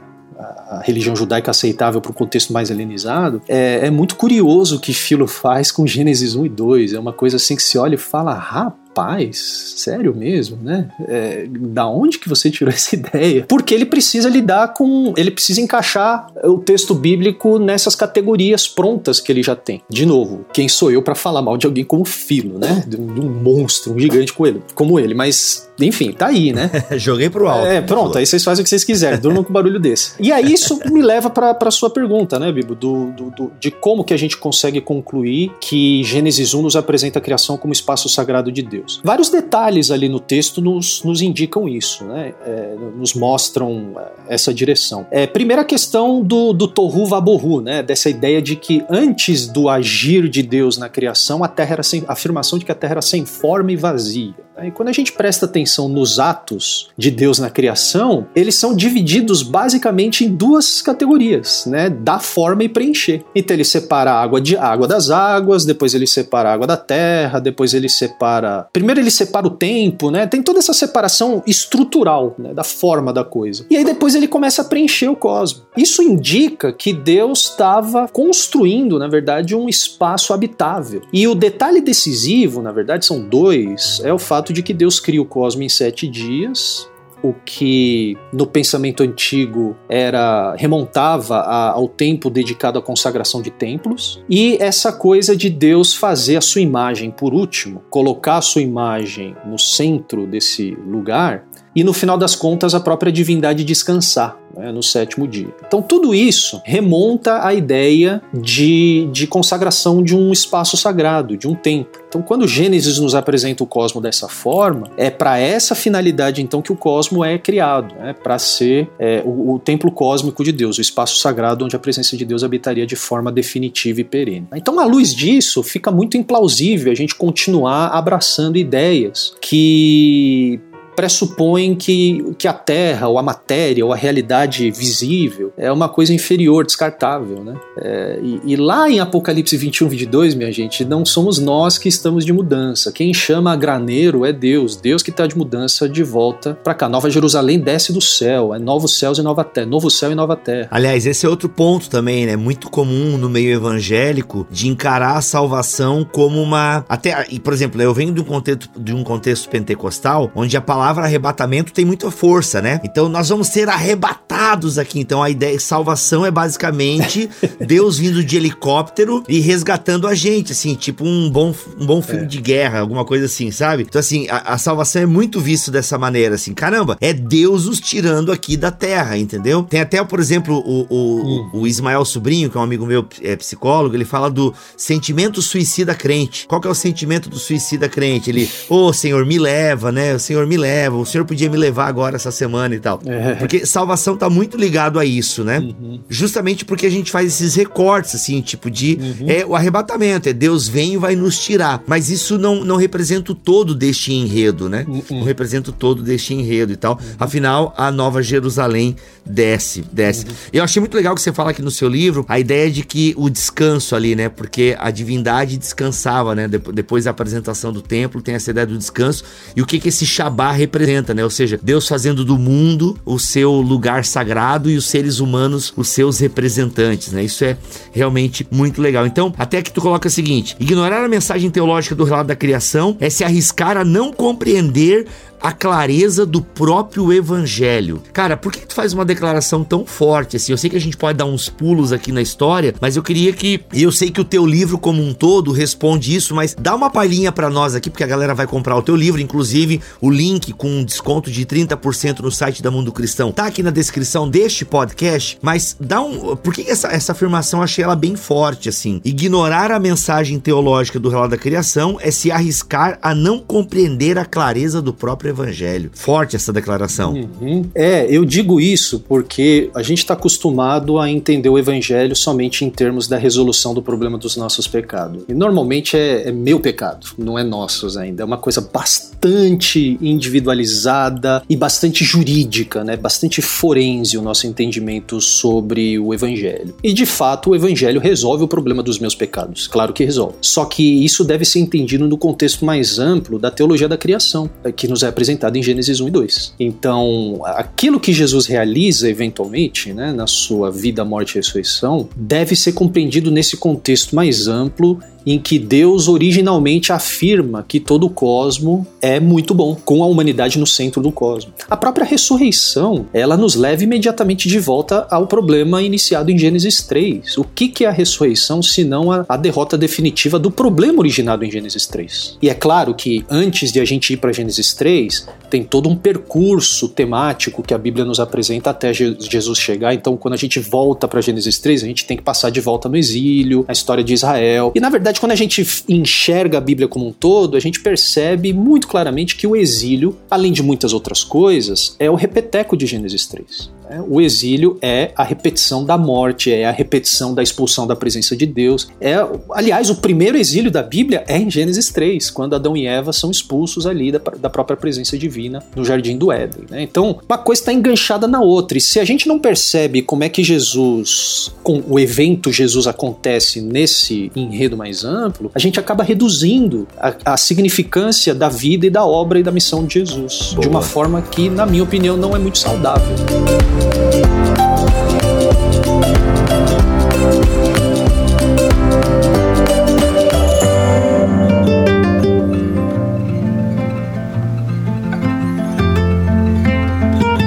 [0.41, 4.93] a religião judaica aceitável para o contexto mais helenizado, é, é, muito curioso o que
[4.93, 6.93] Filo faz com Gênesis 1 e 2.
[6.93, 10.89] É uma coisa assim que se olha e fala, rapaz, Rapaz, sério mesmo, né?
[11.07, 13.45] É, da onde que você tirou essa ideia?
[13.47, 15.13] Porque ele precisa lidar com.
[15.15, 19.81] Ele precisa encaixar o texto bíblico nessas categorias prontas que ele já tem.
[19.89, 22.83] De novo, quem sou eu para falar mal de alguém como Filo, né?
[22.85, 25.13] De um, um monstro, um gigante ele, como ele.
[25.13, 26.69] Mas, enfim, tá aí, né?
[26.97, 27.67] Joguei pro alto.
[27.67, 30.13] É, pronto, aí vocês fazem o que vocês quiserem, durmam com barulho desse.
[30.19, 32.75] E aí isso me leva pra, pra sua pergunta, né, Bibo?
[32.75, 37.19] Do, do, do, de como que a gente consegue concluir que Gênesis 1 nos apresenta
[37.19, 38.80] a criação como espaço sagrado de Deus.
[38.81, 39.01] Deus.
[39.03, 42.33] Vários detalhes ali no texto nos, nos indicam isso, né?
[42.45, 45.05] É, nos mostram é, essa direção.
[45.11, 47.83] É, primeira questão do, do Tohu né?
[47.83, 52.03] Dessa ideia de que antes do agir de Deus na criação, a terra era sem,
[52.07, 54.33] a afirmação de que a terra era sem forma e vazia.
[54.63, 59.41] E quando a gente presta atenção nos atos de Deus na criação, eles são divididos
[59.41, 61.89] basicamente em duas categorias, né?
[61.89, 63.23] Da forma e preencher.
[63.35, 66.77] Então ele separa a água de água das águas, depois ele separa a água da
[66.77, 68.67] terra, depois ele separa.
[68.71, 70.27] Primeiro ele separa o tempo, né?
[70.27, 72.53] Tem toda essa separação estrutural, né?
[72.53, 73.65] Da forma da coisa.
[73.69, 75.63] E aí depois ele começa a preencher o cosmos.
[75.75, 81.01] Isso indica que Deus estava construindo, na verdade, um espaço habitável.
[81.11, 84.99] E o detalhe decisivo, na verdade, são dois: é o fato fato de que Deus
[84.99, 86.89] cria o cosmos em sete dias,
[87.23, 94.23] o que no pensamento antigo era remontava a, ao tempo dedicado à consagração de templos
[94.27, 99.35] e essa coisa de Deus fazer a sua imagem por último, colocar a sua imagem
[99.45, 104.83] no centro desse lugar e no final das contas a própria divindade descansar né, no
[104.83, 105.47] sétimo dia.
[105.65, 111.55] Então tudo isso remonta à ideia de, de consagração de um espaço sagrado, de um
[111.55, 112.01] templo.
[112.07, 116.71] Então quando Gênesis nos apresenta o cosmo dessa forma, é para essa finalidade então que
[116.71, 120.81] o cosmo é criado, né, para ser é, o, o templo cósmico de Deus, o
[120.81, 124.47] espaço sagrado onde a presença de Deus habitaria de forma definitiva e perene.
[124.53, 130.59] Então à luz disso fica muito implausível a gente continuar abraçando ideias que
[130.95, 136.13] pressupõem que, que a Terra, ou a matéria, ou a realidade visível é uma coisa
[136.13, 137.43] inferior, descartável.
[137.43, 137.55] Né?
[137.77, 142.25] É, e, e, lá em Apocalipse 21, 22, minha gente, não somos nós que estamos
[142.25, 142.91] de mudança.
[142.91, 146.89] Quem chama a graneiro é Deus, Deus que está de mudança de volta para cá.
[146.89, 150.35] Nova Jerusalém desce do céu, é novos céus e nova terra, novo céu e nova
[150.35, 150.67] terra.
[150.71, 152.35] Aliás, esse é outro ponto também, né?
[152.35, 156.85] Muito comum no meio evangélico de encarar a salvação como uma.
[156.87, 160.61] Até, e, por exemplo, eu venho de um contexto, de um contexto pentecostal onde a
[160.61, 162.81] palavra palavra arrebatamento tem muita força, né?
[162.83, 164.30] Então nós vamos ser arrebatados
[164.77, 164.99] aqui.
[164.99, 170.51] Então a ideia de salvação é basicamente Deus vindo de helicóptero e resgatando a gente,
[170.51, 172.27] assim, tipo um bom, um bom filme é.
[172.27, 173.83] de guerra, alguma coisa assim, sabe?
[173.87, 177.79] Então assim, a, a, salvação é muito visto dessa maneira, assim, caramba, é Deus nos
[177.79, 179.63] tirando aqui da terra, entendeu?
[179.63, 181.49] Tem até, por exemplo, o, o, hum.
[181.53, 185.93] o Ismael Sobrinho, que é um amigo meu, é psicólogo, ele fala do sentimento suicida
[185.93, 186.45] crente.
[186.47, 188.29] Qual que é o sentimento do suicida crente?
[188.29, 190.15] Ele, ô oh, Senhor, me leva, né?
[190.15, 192.99] O Senhor me leva leva, o senhor podia me levar agora essa semana e tal.
[193.05, 193.35] É.
[193.35, 195.59] Porque salvação tá muito ligado a isso, né?
[195.59, 195.99] Uhum.
[196.09, 198.97] Justamente porque a gente faz esses recortes, assim, tipo de.
[198.99, 199.29] Uhum.
[199.29, 201.83] É o arrebatamento, é Deus vem e vai nos tirar.
[201.87, 204.85] Mas isso não, não representa o todo deste enredo, né?
[204.87, 205.03] Uhum.
[205.09, 206.93] Não representa o todo deste enredo e tal.
[206.93, 207.15] Uhum.
[207.19, 210.25] Afinal, a nova Jerusalém desce, desce.
[210.25, 210.33] Uhum.
[210.53, 213.13] Eu achei muito legal que você fala aqui no seu livro a ideia de que
[213.17, 214.29] o descanso ali, né?
[214.29, 216.47] Porque a divindade descansava, né?
[216.47, 219.23] Depois da apresentação do templo, tem essa ideia do descanso.
[219.55, 220.81] E o que que esse Shabá representa?
[220.81, 221.23] representa, né?
[221.23, 224.30] Ou seja, Deus fazendo do mundo o seu lugar sagrado
[224.69, 227.23] e os seres humanos os seus representantes, né?
[227.23, 227.57] Isso é
[227.91, 229.05] realmente muito legal.
[229.05, 232.95] Então, até que tu coloca o seguinte: ignorar a mensagem teológica do relato da criação
[232.99, 235.07] é se arriscar a não compreender
[235.41, 238.01] a clareza do próprio evangelho.
[238.13, 240.51] Cara, por que tu faz uma declaração tão forte assim?
[240.51, 243.33] Eu sei que a gente pode dar uns pulos aqui na história, mas eu queria
[243.33, 246.89] que eu sei que o teu livro como um todo responde isso, mas dá uma
[246.89, 250.53] palhinha para nós aqui porque a galera vai comprar o teu livro, inclusive o link
[250.53, 253.31] com um desconto de 30% no site da Mundo Cristão.
[253.31, 257.83] Tá aqui na descrição deste podcast, mas dá um, por que essa essa afirmação achei
[257.83, 259.01] ela bem forte assim?
[259.03, 264.25] Ignorar a mensagem teológica do relato da criação é se arriscar a não compreender a
[264.25, 265.89] clareza do próprio evangelho.
[265.93, 267.13] Forte essa declaração.
[267.13, 267.65] Uhum.
[267.73, 272.69] É, eu digo isso porque a gente está acostumado a entender o evangelho somente em
[272.69, 275.23] termos da resolução do problema dos nossos pecados.
[275.27, 278.23] E normalmente é, é meu pecado, não é nossos ainda.
[278.23, 282.95] É uma coisa bastante individualizada e bastante jurídica, né?
[282.95, 286.73] Bastante forense o nosso entendimento sobre o evangelho.
[286.83, 289.67] E de fato, o evangelho resolve o problema dos meus pecados.
[289.67, 290.35] Claro que resolve.
[290.41, 294.87] Só que isso deve ser entendido no contexto mais amplo da teologia da criação, que
[294.87, 296.53] nos é apresentado em Gênesis 1 e 2.
[296.59, 302.73] Então, aquilo que Jesus realiza eventualmente, né, na sua vida, morte e ressurreição, deve ser
[302.73, 309.19] compreendido nesse contexto mais amplo em que Deus originalmente afirma que todo o cosmo é
[309.19, 311.53] muito bom, com a humanidade no centro do cosmo.
[311.69, 317.37] A própria ressurreição, ela nos leva imediatamente de volta ao problema iniciado em Gênesis 3.
[317.37, 321.51] O que, que é a ressurreição senão a, a derrota definitiva do problema originado em
[321.51, 322.37] Gênesis 3?
[322.41, 325.95] E é claro que antes de a gente ir para Gênesis 3, tem todo um
[325.95, 329.93] percurso temático que a Bíblia nos apresenta até Jesus chegar.
[329.93, 332.87] Então, quando a gente volta para Gênesis 3, a gente tem que passar de volta
[332.87, 334.71] no exílio, a história de Israel.
[334.73, 337.81] E na verdade, verdade, quando a gente enxerga a Bíblia como um todo, a gente
[337.81, 342.85] percebe muito claramente que o exílio, além de muitas outras coisas, é o repeteco de
[342.85, 343.69] Gênesis 3.
[343.91, 348.37] É, o exílio é a repetição da morte, é a repetição da expulsão da presença
[348.37, 348.87] de Deus.
[349.01, 349.15] É,
[349.51, 353.29] aliás, o primeiro exílio da Bíblia é em Gênesis 3, quando Adão e Eva são
[353.29, 356.63] expulsos ali da, da própria presença divina no jardim do Éden.
[356.69, 356.83] Né?
[356.83, 358.77] Então, uma coisa está enganchada na outra.
[358.77, 363.59] E se a gente não percebe como é que Jesus, com o evento Jesus acontece
[363.59, 369.05] nesse enredo mais amplo, a gente acaba reduzindo a, a significância da vida e da
[369.05, 370.61] obra e da missão de Jesus Boa.
[370.61, 373.15] de uma forma que, na minha opinião, não é muito saudável.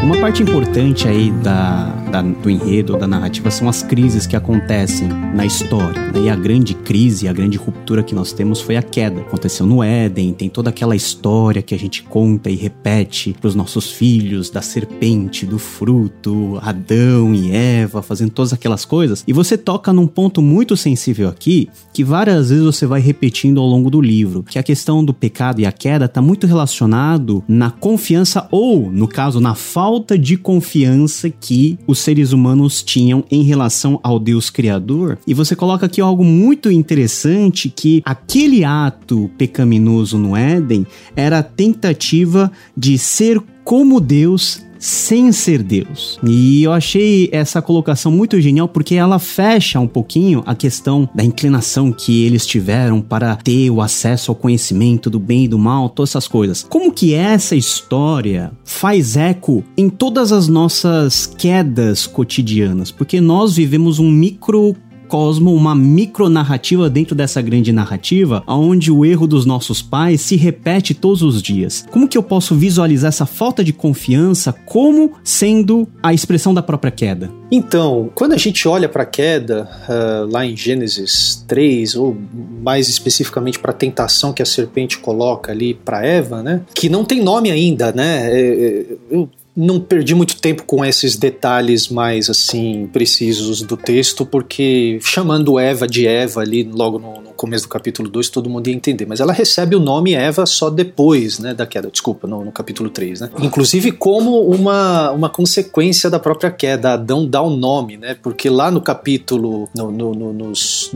[0.03, 5.09] Uma parte importante aí da, da, do enredo, da narrativa, são as crises que acontecem
[5.09, 6.12] na história.
[6.12, 6.20] Né?
[6.27, 9.20] E a grande crise, a grande ruptura que nós temos foi a queda.
[9.22, 13.57] Aconteceu no Éden, tem toda aquela história que a gente conta e repete para os
[13.57, 19.24] nossos filhos, da serpente, do fruto, Adão e Eva, fazendo todas aquelas coisas.
[19.27, 23.66] E você toca num ponto muito sensível aqui, que várias vezes você vai repetindo ao
[23.66, 27.72] longo do livro, que a questão do pecado e a queda está muito relacionado na
[27.72, 33.98] confiança ou, no caso, na falta de confiança que os seres humanos tinham em relação
[34.02, 35.18] ao Deus Criador.
[35.26, 40.86] E você coloca aqui algo muito interessante que aquele ato pecaminoso no Éden
[41.16, 46.18] era a tentativa de ser como Deus sem ser Deus.
[46.23, 51.25] E eu achei essa colocação muito genial porque ela fecha um pouquinho a questão da
[51.25, 55.88] inclinação que eles tiveram para ter o acesso ao conhecimento do bem e do mal,
[55.88, 56.66] todas essas coisas.
[56.68, 62.90] Como que essa história faz eco em todas as nossas quedas cotidianas?
[62.90, 64.77] Porque nós vivemos um micro
[65.08, 70.94] cosmo, uma micronarrativa dentro dessa grande narrativa, onde o erro dos nossos pais se repete
[70.94, 71.84] todos os dias.
[71.90, 76.90] Como que eu posso visualizar essa falta de confiança como sendo a expressão da própria
[76.90, 77.30] queda?
[77.50, 82.16] Então, quando a gente olha para a queda, uh, lá em Gênesis 3, ou
[82.62, 86.62] mais especificamente para a tentação que a serpente coloca ali para Eva, né?
[86.74, 88.28] Que não tem nome ainda, né?
[88.28, 94.26] É, é, eu não perdi muito tempo com esses detalhes mais assim precisos do texto,
[94.26, 98.68] porque chamando Eva de Eva ali logo no, no começo do capítulo 2, todo mundo
[98.68, 99.06] ia entender.
[99.06, 102.90] Mas ela recebe o nome Eva só depois né, da queda, desculpa, no, no capítulo
[102.90, 103.20] 3.
[103.20, 103.30] Né?
[103.42, 106.94] Inclusive como uma, uma consequência da própria queda.
[106.94, 108.16] Adão dá o um nome, né?
[108.20, 110.90] Porque lá no capítulo, no, no, nos,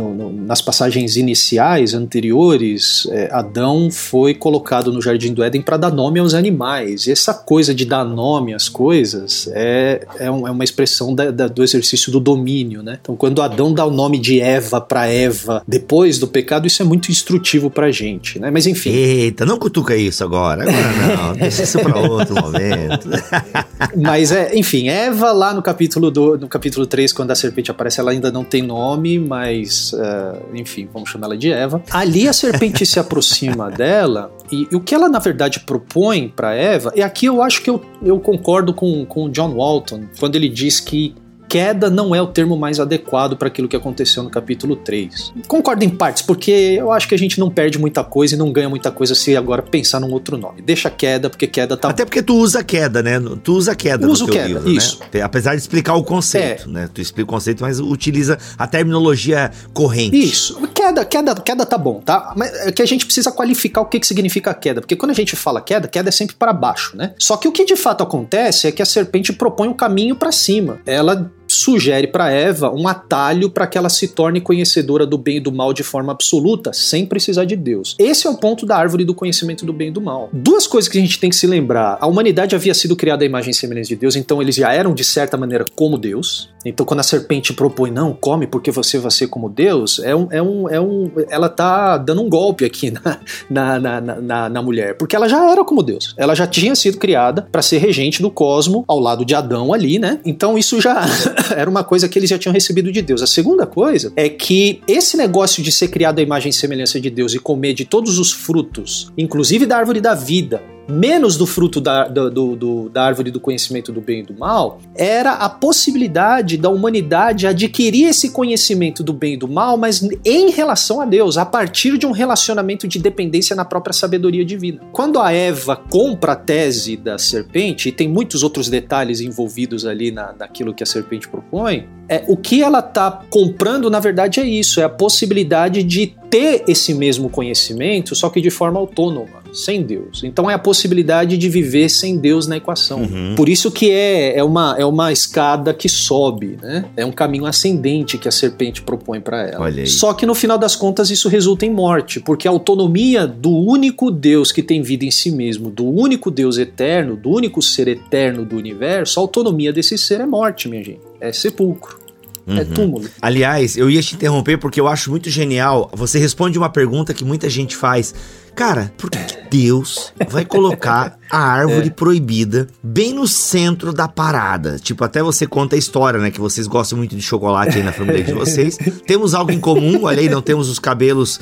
[0.47, 6.19] nas passagens iniciais, anteriores, é, Adão foi colocado no Jardim do Éden para dar nome
[6.19, 7.07] aos animais.
[7.07, 11.31] E essa coisa de dar nome às coisas é, é, um, é uma expressão da,
[11.31, 12.99] da, do exercício do domínio, né?
[13.01, 16.85] Então quando Adão dá o nome de Eva para Eva depois do pecado, isso é
[16.85, 18.51] muito instrutivo pra gente, né?
[18.51, 18.91] Mas enfim.
[18.91, 20.63] Eita, não cutuca isso agora.
[20.63, 23.09] Agora não, deixa isso pra outro momento.
[23.97, 28.01] mas é, enfim, Eva lá no capítulo do, no capítulo 3, quando a serpente aparece,
[28.01, 31.83] ela ainda não tem nome, mas uh, enfim, vamos chamar ela de Eva.
[31.91, 36.55] Ali a serpente se aproxima dela e, e, o que ela na verdade propõe para
[36.55, 38.38] Eva, e aqui eu acho que eu, eu concordo
[38.73, 41.15] com, com o John Walton, quando ele diz que
[41.49, 45.33] queda não é o termo mais adequado para aquilo que aconteceu no capítulo 3.
[45.47, 48.53] Concordo em partes, porque eu acho que a gente não perde muita coisa e não
[48.53, 50.61] ganha muita coisa se agora pensar num outro nome.
[50.61, 51.89] Deixa queda, porque queda tá.
[51.89, 53.19] Até porque tu usa queda, né?
[53.43, 55.01] Tu usa queda Uso no teu queda, livro, isso.
[55.13, 55.23] Né?
[55.23, 56.73] Apesar de explicar o conceito, é.
[56.73, 56.91] né?
[56.93, 60.19] Tu explica o conceito, mas utiliza a terminologia corrente.
[60.19, 60.61] Isso.
[60.75, 62.35] Queda, queda, queda tá bom, tá?
[62.37, 65.15] Mas é que a gente precisa qualificar o que, que significa queda, porque quando a
[65.15, 67.15] gente fala queda, queda é sempre para baixo, né?
[67.19, 70.33] Só que o que de fato acontece é que a serpente propõe um caminho para
[70.33, 70.81] cima.
[70.85, 75.41] Ela sugere para Eva um atalho para que ela se torne conhecedora do bem e
[75.41, 77.97] do mal de forma absoluta, sem precisar de Deus.
[77.99, 80.29] Esse é o ponto da árvore do conhecimento do bem e do mal.
[80.33, 83.27] Duas coisas que a gente tem que se lembrar: a humanidade havia sido criada à
[83.27, 86.51] imagem e semelhança de Deus, então eles já eram de certa maneira como Deus.
[86.65, 90.29] Então, quando a serpente propõe não come porque você vai ser como Deus, é um,
[90.31, 92.91] é um, é um, ela tá dando um golpe aqui
[93.49, 96.15] na, na, na, na, na mulher, porque ela já era como Deus.
[96.17, 99.99] Ela já tinha sido criada para ser regente do cosmo ao lado de Adão ali,
[99.99, 100.21] né?
[100.25, 101.05] Então isso já
[101.55, 103.23] era uma coisa que eles já tinham recebido de Deus.
[103.23, 107.11] A segunda coisa é que esse negócio de ser criado à imagem e semelhança de
[107.11, 111.81] Deus e comer de todos os frutos, inclusive da árvore da vida, menos do fruto
[111.81, 116.57] da, do, do, da árvore do conhecimento do bem e do mal, era a possibilidade
[116.57, 121.37] da humanidade adquirir esse conhecimento do bem e do mal, mas em relação a Deus,
[121.37, 124.81] a partir de um relacionamento de dependência na própria sabedoria divina.
[124.93, 130.11] Quando a Eva compra a tese da serpente, e tem muitos outros detalhes envolvidos ali
[130.11, 134.45] na, naquilo que a serpente propõe, é, o que ela está comprando, na verdade, é
[134.45, 139.83] isso: é a possibilidade de ter esse mesmo conhecimento, só que de forma autônoma, sem
[139.83, 140.23] Deus.
[140.23, 143.01] Então é a possibilidade de viver sem Deus na equação.
[143.01, 143.35] Uhum.
[143.35, 146.85] Por isso que é, é, uma, é uma escada que sobe, né?
[146.97, 149.87] É um caminho ascendente que a serpente propõe para ela.
[149.87, 154.11] Só que no final das contas isso resulta em morte, porque a autonomia do único
[154.11, 158.45] Deus que tem vida em si mesmo, do único Deus eterno, do único ser eterno
[158.45, 161.01] do universo, a autonomia desse ser é morte, minha gente.
[161.21, 162.09] É sepulcro.
[162.49, 162.59] É uhum.
[162.59, 163.11] É túmulo.
[163.21, 165.91] Aliás, eu ia te interromper porque eu acho muito genial.
[165.93, 168.15] Você responde uma pergunta que muita gente faz.
[168.59, 171.91] Cara, por que, que Deus vai colocar a árvore é.
[171.91, 174.81] proibida bem no centro da parada?
[174.81, 176.33] Tipo, até você conta a história, né?
[176.33, 178.77] Que vocês gostam muito de chocolate aí na família de vocês.
[179.07, 181.39] temos algo em comum, olha aí, não temos os cabelos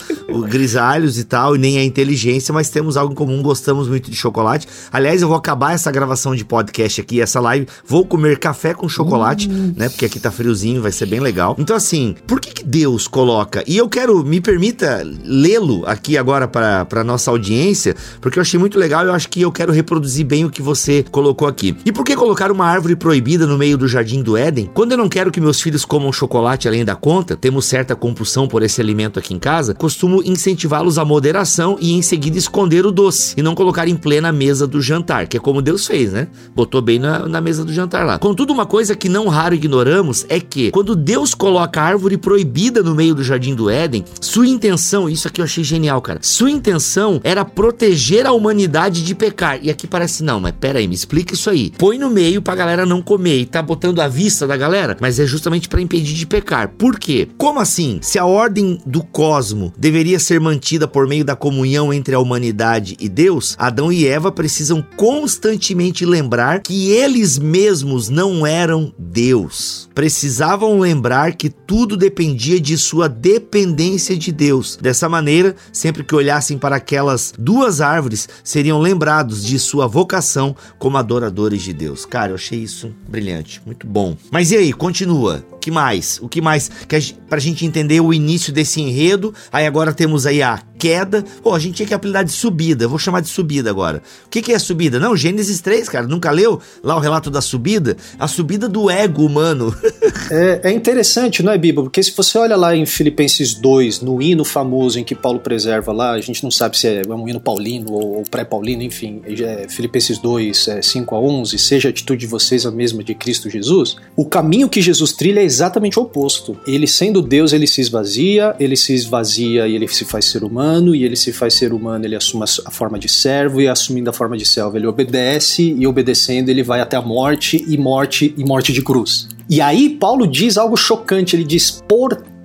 [0.46, 4.16] grisalhos e tal, e nem a inteligência, mas temos algo em comum, gostamos muito de
[4.16, 4.68] chocolate.
[4.92, 8.86] Aliás, eu vou acabar essa gravação de podcast aqui, essa live, vou comer café com
[8.90, 9.72] chocolate, hum.
[9.74, 9.88] né?
[9.88, 11.56] Porque aqui tá friozinho, vai ser bem legal.
[11.58, 13.64] Então, assim, por que, que Deus coloca?
[13.66, 18.78] E eu quero, me permita lê-lo aqui agora para nossa audiência, porque eu achei muito
[18.78, 21.76] legal e eu acho que eu quero reproduzir bem o que você colocou aqui.
[21.84, 24.70] E por que colocar uma árvore proibida no meio do jardim do Éden?
[24.74, 28.48] Quando eu não quero que meus filhos comam chocolate além da conta, temos certa compulsão
[28.48, 32.90] por esse alimento aqui em casa, costumo incentivá-los à moderação e em seguida esconder o
[32.90, 36.28] doce e não colocar em plena mesa do jantar, que é como Deus fez, né?
[36.54, 38.18] Botou bem na, na mesa do jantar lá.
[38.18, 42.82] Contudo, uma coisa que não raro ignoramos é que quando Deus coloca a árvore proibida
[42.82, 46.18] no meio do jardim do Éden, sua intenção, isso aqui eu achei genial, cara.
[46.22, 49.58] Sua intenção missão era proteger a humanidade de pecar.
[49.62, 51.70] E aqui parece, não, mas pera aí, me explica isso aí.
[51.76, 55.18] Põe no meio pra galera não comer e tá botando a vista da galera, mas
[55.18, 56.68] é justamente para impedir de pecar.
[56.68, 57.28] Por quê?
[57.36, 57.98] Como assim?
[58.00, 62.96] Se a ordem do cosmo deveria ser mantida por meio da comunhão entre a humanidade
[62.98, 69.88] e Deus, Adão e Eva precisam constantemente lembrar que eles mesmos não eram Deus.
[69.94, 74.78] Precisavam lembrar que tudo dependia de sua dependência de Deus.
[74.80, 80.96] Dessa maneira, sempre que olhassem para aquelas duas árvores seriam lembrados de sua vocação como
[80.96, 82.06] adoradores de Deus.
[82.06, 84.16] Cara, eu achei isso brilhante, muito bom.
[84.30, 85.44] Mas e aí, continua.
[85.66, 86.20] Que mais?
[86.22, 86.70] O que mais?
[86.86, 89.34] Que a, pra gente entender o início desse enredo.
[89.52, 91.24] Aí agora temos aí a queda.
[91.42, 92.86] Pô, a gente tinha que apelidar de subida.
[92.86, 94.02] Vou chamar de subida agora.
[94.26, 95.00] O que, que é subida?
[95.00, 96.06] Não, Gênesis 3, cara.
[96.06, 97.96] Nunca leu lá o relato da subida?
[98.18, 99.74] A subida do ego humano.
[100.30, 101.82] é, é interessante, não é, Bíblia?
[101.82, 105.92] Porque se você olha lá em Filipenses 2, no hino famoso em que Paulo preserva
[105.92, 110.18] lá, a gente não sabe se é um hino paulino ou pré-paulino, enfim, é Filipenses
[110.18, 113.96] 2, é 5 a 11, seja a atitude de vocês a mesma de Cristo Jesus,
[114.14, 116.56] o caminho que Jesus trilha é exatamente o oposto.
[116.66, 120.94] Ele sendo Deus, ele se esvazia, ele se esvazia e ele se faz ser humano,
[120.94, 124.12] e ele se faz ser humano, ele assume a forma de servo, e assumindo a
[124.12, 128.44] forma de servo, ele obedece, e obedecendo ele vai até a morte, e morte, e
[128.44, 129.28] morte de cruz.
[129.48, 132.35] E aí Paulo diz algo chocante, ele diz, portanto,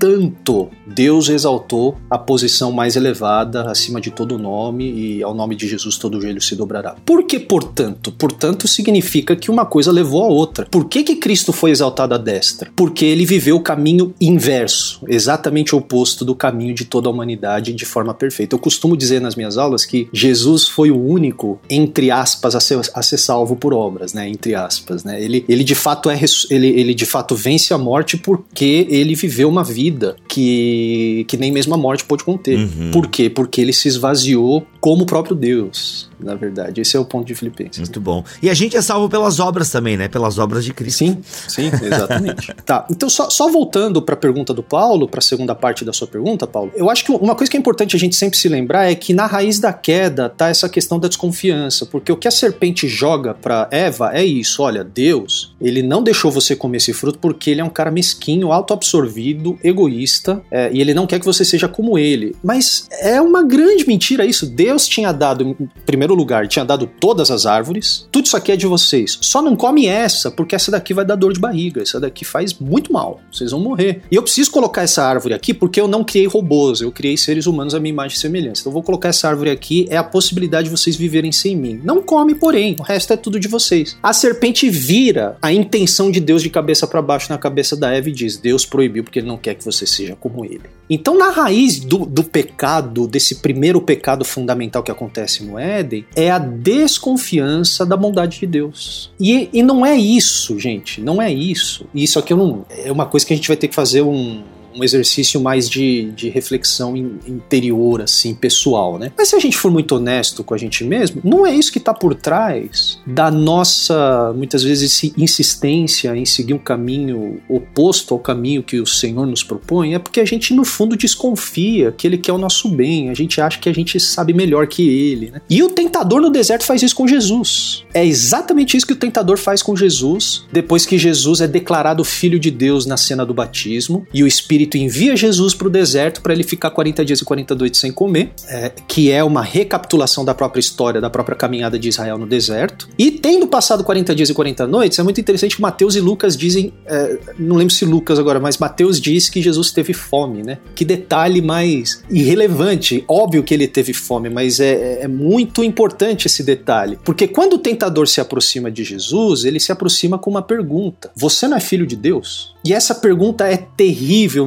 [0.87, 5.97] Deus exaltou a posição mais elevada acima de todo nome e ao nome de Jesus
[5.97, 6.95] todo joelho se dobrará.
[7.05, 8.11] Por que portanto?
[8.11, 10.65] Portanto significa que uma coisa levou a outra.
[10.65, 12.71] Por que, que Cristo foi exaltado à destra?
[12.75, 17.85] Porque ele viveu o caminho inverso, exatamente oposto do caminho de toda a humanidade de
[17.85, 18.55] forma perfeita.
[18.55, 22.79] Eu costumo dizer nas minhas aulas que Jesus foi o único, entre aspas, a ser,
[22.93, 24.27] a ser salvo por obras, né?
[24.27, 25.23] Entre aspas, né?
[25.23, 29.47] Ele, ele de fato é ele, ele de fato vence a morte porque ele viveu
[29.47, 29.90] uma vida
[30.27, 32.57] que que, nem mesmo a morte pode conter.
[32.57, 32.91] Uhum.
[32.91, 33.29] Por quê?
[33.29, 36.81] Porque ele se esvaziou como o próprio Deus na verdade.
[36.81, 37.79] Esse é o ponto de Filipenses.
[37.79, 38.23] Muito bom.
[38.41, 40.07] E a gente é salvo pelas obras também, né?
[40.07, 40.99] Pelas obras de Cristo.
[40.99, 42.53] Sim, sim, exatamente.
[42.65, 45.93] tá, então só, só voltando para a pergunta do Paulo, para a segunda parte da
[45.93, 48.47] sua pergunta, Paulo, eu acho que uma coisa que é importante a gente sempre se
[48.49, 52.27] lembrar é que na raiz da queda tá essa questão da desconfiança, porque o que
[52.27, 56.93] a serpente joga para Eva é isso, olha, Deus, ele não deixou você comer esse
[56.93, 61.25] fruto porque ele é um cara mesquinho, autoabsorvido, egoísta, é, e ele não quer que
[61.25, 62.35] você seja como ele.
[62.43, 64.45] Mas é uma grande mentira isso.
[64.45, 68.07] Deus tinha dado, em primeiro primeiro lugar, tinha dado todas as árvores.
[68.11, 69.17] Tudo isso aqui é de vocês.
[69.21, 71.81] Só não come essa, porque essa daqui vai dar dor de barriga.
[71.81, 73.21] Essa daqui faz muito mal.
[73.31, 74.01] Vocês vão morrer.
[74.11, 77.47] E eu preciso colocar essa árvore aqui porque eu não criei robôs, eu criei seres
[77.47, 78.61] humanos à minha imagem e semelhança.
[78.61, 81.79] Então vou colocar essa árvore aqui, é a possibilidade de vocês viverem sem mim.
[81.83, 83.97] Não come, porém, o resto é tudo de vocês.
[84.03, 88.09] A serpente vira a intenção de Deus de cabeça para baixo na cabeça da Eva
[88.09, 90.63] e diz: Deus proibiu porque ele não quer que você seja como ele.
[90.93, 96.29] Então, na raiz do, do pecado, desse primeiro pecado fundamental que acontece no Éden, é
[96.29, 99.09] a desconfiança da bondade de Deus.
[99.17, 101.85] E, e não é isso, gente, não é isso.
[101.95, 104.43] Isso aqui eu não, é uma coisa que a gente vai ter que fazer um
[104.75, 109.11] um exercício mais de, de reflexão in, interior, assim, pessoal, né?
[109.17, 111.77] Mas se a gente for muito honesto com a gente mesmo, não é isso que
[111.77, 118.63] está por trás da nossa, muitas vezes, insistência em seguir um caminho oposto ao caminho
[118.63, 122.31] que o Senhor nos propõe, é porque a gente, no fundo, desconfia que Ele quer
[122.33, 125.41] o nosso bem, a gente acha que a gente sabe melhor que Ele, né?
[125.49, 127.83] E o tentador no deserto faz isso com Jesus.
[127.93, 132.39] É exatamente isso que o tentador faz com Jesus, depois que Jesus é declarado Filho
[132.39, 136.21] de Deus na cena do batismo, e o Espírito Espírito envia Jesus para o deserto
[136.21, 140.23] para ele ficar 40 dias e 40 noites sem comer, é, que é uma recapitulação
[140.23, 142.87] da própria história, da própria caminhada de Israel no deserto.
[142.97, 146.37] E tendo passado 40 dias e 40 noites, é muito interessante que Mateus e Lucas
[146.37, 150.59] dizem, é, não lembro se Lucas agora, mas Mateus diz que Jesus teve fome, né?
[150.75, 153.03] Que detalhe mais irrelevante.
[153.07, 156.97] Óbvio que ele teve fome, mas é, é muito importante esse detalhe.
[157.03, 161.47] Porque quando o tentador se aproxima de Jesus, ele se aproxima com uma pergunta: Você
[161.47, 162.53] não é filho de Deus?
[162.63, 163.57] E essa pergunta é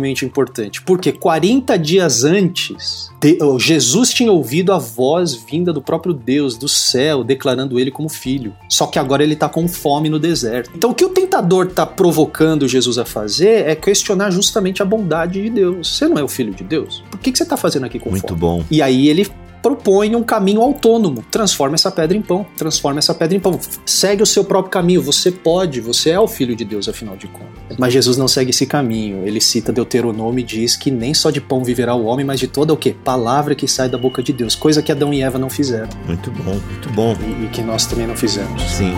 [0.05, 3.11] terrivelmente importante, porque 40 dias antes,
[3.59, 8.55] Jesus tinha ouvido a voz vinda do próprio Deus, do céu, declarando ele como filho.
[8.69, 10.71] Só que agora ele está com fome no deserto.
[10.75, 15.43] Então o que o tentador está provocando Jesus a fazer é questionar justamente a bondade
[15.43, 15.97] de Deus.
[15.97, 17.03] Você não é o filho de Deus?
[17.11, 18.41] Por que, que você está fazendo aqui com Muito fome?
[18.41, 18.65] bom.
[18.71, 19.27] E aí ele
[19.65, 21.25] propõe um caminho autônomo.
[21.31, 22.45] Transforma essa pedra em pão.
[22.55, 23.59] Transforma essa pedra em pão.
[23.87, 25.01] Segue o seu próprio caminho.
[25.01, 27.79] Você pode, você é o filho de Deus, afinal de contas.
[27.79, 29.27] Mas Jesus não segue esse caminho.
[29.27, 32.47] Ele cita Deuteronômio e diz que nem só de pão viverá o homem, mas de
[32.47, 32.95] toda o quê?
[33.03, 34.55] Palavra que sai da boca de Deus.
[34.55, 35.89] Coisa que Adão e Eva não fizeram.
[36.07, 37.17] Muito bom, muito bom.
[37.23, 38.63] E, e que nós também não fizemos.
[38.65, 38.93] Sim.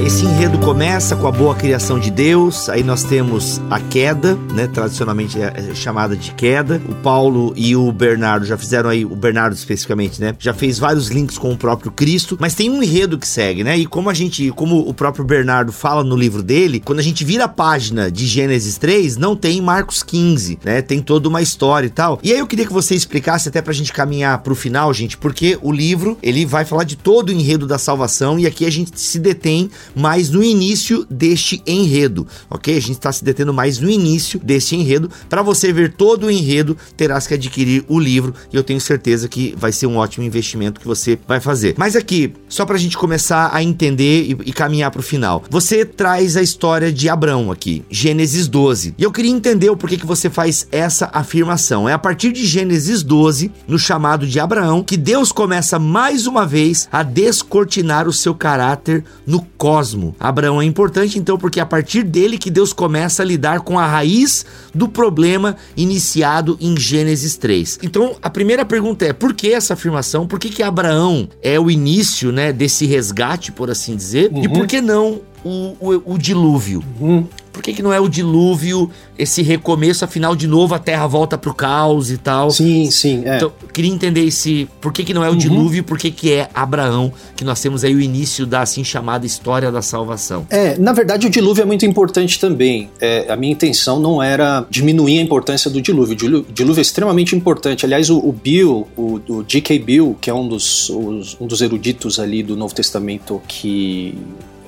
[0.00, 4.66] Esse enredo começa com a boa criação de Deus, aí nós temos a queda, né,
[4.66, 6.80] tradicionalmente é, é chamada de queda.
[6.88, 11.08] O Paulo e o Bernardo já fizeram aí, o Bernardo especificamente, né, já fez vários
[11.08, 13.78] links com o próprio Cristo, mas tem um enredo que segue, né?
[13.78, 17.24] E como a gente, como o próprio Bernardo fala no livro dele, quando a gente
[17.24, 20.82] vira a página de Gênesis 3, não tem Marcos 15, né?
[20.82, 22.18] Tem toda uma história e tal.
[22.22, 25.58] E aí eu queria que você explicasse até pra gente caminhar pro final, gente, porque
[25.62, 29.00] o livro, ele vai falar de todo o enredo da salvação e aqui a gente
[29.00, 32.76] se detém mais no início deste enredo, ok?
[32.76, 35.10] A gente está se detendo mais no início deste enredo.
[35.28, 39.28] Para você ver todo o enredo, terás que adquirir o livro e eu tenho certeza
[39.28, 41.74] que vai ser um ótimo investimento que você vai fazer.
[41.76, 45.44] Mas aqui, só para a gente começar a entender e, e caminhar para o final,
[45.50, 48.94] você traz a história de Abraão aqui, Gênesis 12.
[48.98, 51.88] E eu queria entender o porquê que você faz essa afirmação.
[51.88, 56.46] É a partir de Gênesis 12, no chamado de Abraão, que Deus começa mais uma
[56.46, 60.14] vez a descortinar o seu caráter no cosmo.
[60.20, 63.76] Abraão é importante então porque é a partir dele que Deus começa a lidar com
[63.76, 67.80] a raiz do problema iniciado em Gênesis 3.
[67.82, 70.24] Então a primeira pergunta é: por que essa afirmação?
[70.24, 74.30] Por que, que Abraão é o início né, desse resgate, por assim dizer?
[74.32, 74.44] Uhum.
[74.44, 76.84] E por que não o, o, o dilúvio?
[77.00, 77.26] Uhum.
[77.56, 81.38] Por que, que não é o dilúvio, esse recomeço, afinal, de novo a Terra volta
[81.38, 82.50] pro caos e tal?
[82.50, 83.22] Sim, sim.
[83.24, 83.36] É.
[83.36, 84.68] Então, queria entender esse.
[84.78, 85.38] Por que, que não é o uhum.
[85.38, 89.24] dilúvio, por que, que é Abraão, que nós temos aí o início da assim chamada
[89.24, 90.46] história da salvação?
[90.50, 92.90] É, na verdade, o dilúvio é muito importante também.
[93.00, 96.12] É, a minha intenção não era diminuir a importância do dilúvio.
[96.12, 97.86] O dilúvio, é extremamente importante.
[97.86, 99.78] Aliás, o, o Bill, o, o G.K.
[99.78, 104.14] Bill, que é um dos, os, um dos eruditos ali do Novo Testamento que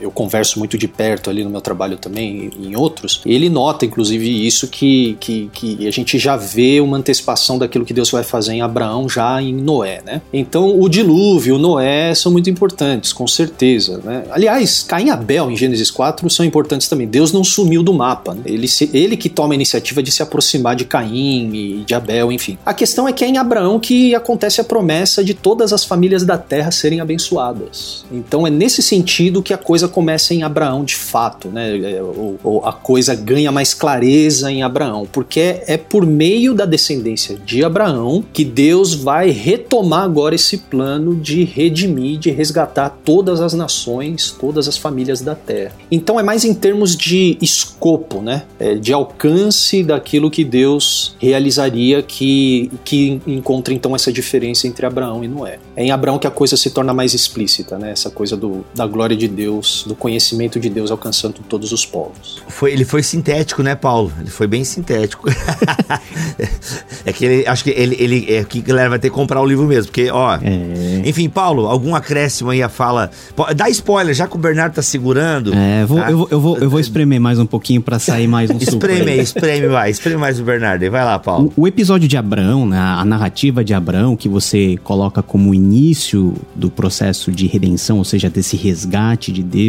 [0.01, 4.47] eu converso muito de perto ali no meu trabalho também, em outros, ele nota, inclusive,
[4.47, 8.53] isso que, que, que a gente já vê uma antecipação daquilo que Deus vai fazer
[8.53, 10.23] em Abraão já em Noé, né?
[10.33, 14.25] Então, o dilúvio, o Noé são muito importantes, com certeza, né?
[14.31, 17.07] Aliás, Caim e Abel, em Gênesis 4, são importantes também.
[17.07, 18.43] Deus não sumiu do mapa, né?
[18.45, 22.31] ele, se, ele que toma a iniciativa de se aproximar de Caim e de Abel,
[22.31, 22.59] enfim.
[22.65, 26.25] A questão é que é em Abraão que acontece a promessa de todas as famílias
[26.25, 28.05] da terra serem abençoadas.
[28.13, 31.79] Então, é nesse sentido que a coisa começa em Abraão de fato, né?
[31.79, 36.65] É, ou, ou a coisa ganha mais clareza em Abraão, porque é por meio da
[36.65, 43.41] descendência de Abraão que Deus vai retomar agora esse plano de redimir, de resgatar todas
[43.41, 45.75] as nações, todas as famílias da terra.
[45.91, 48.45] Então é mais em termos de escopo, né?
[48.59, 55.25] É, de alcance daquilo que Deus realizaria que, que encontra então essa diferença entre Abraão
[55.25, 55.59] e Noé.
[55.77, 57.93] É em Abraão que a coisa se torna mais explícita, né?
[57.93, 61.85] Essa coisa do, da glória de Deus Deus, do conhecimento de Deus alcançando todos os
[61.85, 62.43] povos.
[62.49, 64.13] Foi, ele foi sintético, né, Paulo?
[64.19, 65.29] Ele foi bem sintético.
[67.05, 69.47] é que ele, acho que ele, ele é que galera vai ter que comprar o
[69.47, 70.37] livro mesmo, porque, ó.
[70.37, 71.03] É.
[71.05, 73.11] Enfim, Paulo, algum acréscimo aí a fala.
[73.55, 75.53] Dá spoiler, já que o Bernardo tá segurando.
[75.55, 76.11] É, vou, tá?
[76.11, 79.13] eu, vou, eu, vou, eu vou espremer mais um pouquinho para sair mais um Espreme
[79.13, 80.89] aí, espreme mais, espreme mais o Bernardo.
[80.91, 81.53] Vai lá, Paulo.
[81.57, 86.35] O, o episódio de Abraão, né, a narrativa de Abraão, que você coloca como início
[86.55, 89.68] do processo de redenção, ou seja, desse resgate de Deus,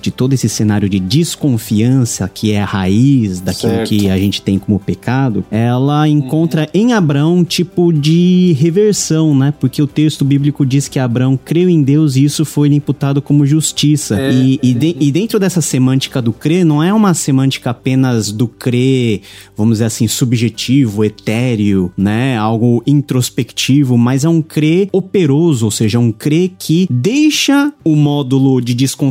[0.00, 3.88] de todo esse cenário de desconfiança que é a raiz daquilo certo.
[3.88, 6.68] que a gente tem como pecado, ela encontra uhum.
[6.80, 9.52] em Abraão um tipo de reversão, né?
[9.58, 13.46] Porque o texto bíblico diz que Abraão creu em Deus e isso foi imputado como
[13.46, 14.18] justiça.
[14.18, 14.32] É.
[14.32, 18.46] E, e, de, e dentro dessa semântica do crer, não é uma semântica apenas do
[18.46, 19.22] crer,
[19.56, 22.36] vamos dizer assim, subjetivo, etéreo, né?
[22.36, 28.60] Algo introspectivo, mas é um crer operoso, ou seja, um crer que deixa o módulo
[28.60, 29.07] de desconfiança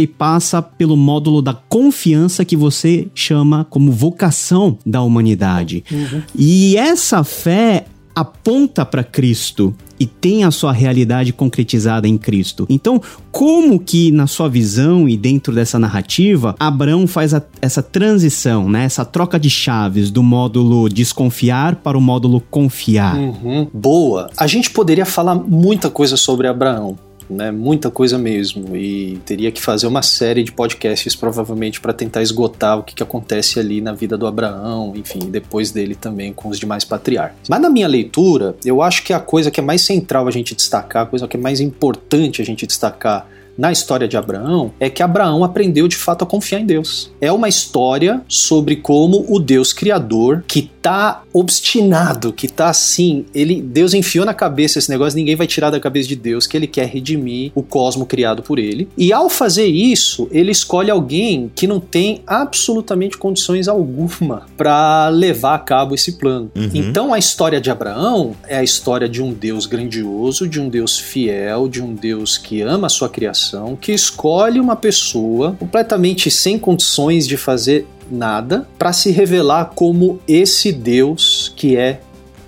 [0.00, 5.84] e passa pelo módulo da confiança que você chama como vocação da humanidade.
[5.90, 6.22] Uhum.
[6.34, 7.86] E essa fé
[8.16, 12.66] aponta para Cristo e tem a sua realidade concretizada em Cristo.
[12.68, 18.70] Então, como que na sua visão e dentro dessa narrativa, Abraão faz a, essa transição,
[18.70, 18.84] né?
[18.84, 23.16] Essa troca de chaves do módulo desconfiar para o módulo confiar?
[23.16, 23.68] Uhum.
[23.72, 24.30] Boa.
[24.36, 26.98] A gente poderia falar muita coisa sobre Abraão
[27.28, 27.50] né?
[27.50, 28.76] Muita coisa mesmo.
[28.76, 33.02] E teria que fazer uma série de podcasts provavelmente para tentar esgotar o que, que
[33.02, 37.48] acontece ali na vida do Abraão, enfim, depois dele também com os demais patriarcas.
[37.48, 40.54] Mas na minha leitura, eu acho que a coisa que é mais central a gente
[40.54, 44.90] destacar, a coisa que é mais importante a gente destacar na história de Abraão é
[44.90, 47.10] que Abraão aprendeu de fato a confiar em Deus.
[47.20, 53.60] É uma história sobre como o Deus criador que tá obstinado, que tá assim, ele
[53.60, 56.66] Deus enfiou na cabeça esse negócio, ninguém vai tirar da cabeça de Deus que ele
[56.66, 58.88] quer redimir o cosmo criado por ele.
[58.96, 65.54] E ao fazer isso, ele escolhe alguém que não tem absolutamente condições alguma para levar
[65.54, 66.50] a cabo esse plano.
[66.54, 66.70] Uhum.
[66.72, 70.98] Então a história de Abraão é a história de um Deus grandioso, de um Deus
[70.98, 73.45] fiel, de um Deus que ama a sua criação
[73.80, 80.72] que escolhe uma pessoa completamente sem condições de fazer nada para se revelar como esse
[80.72, 82.00] Deus que é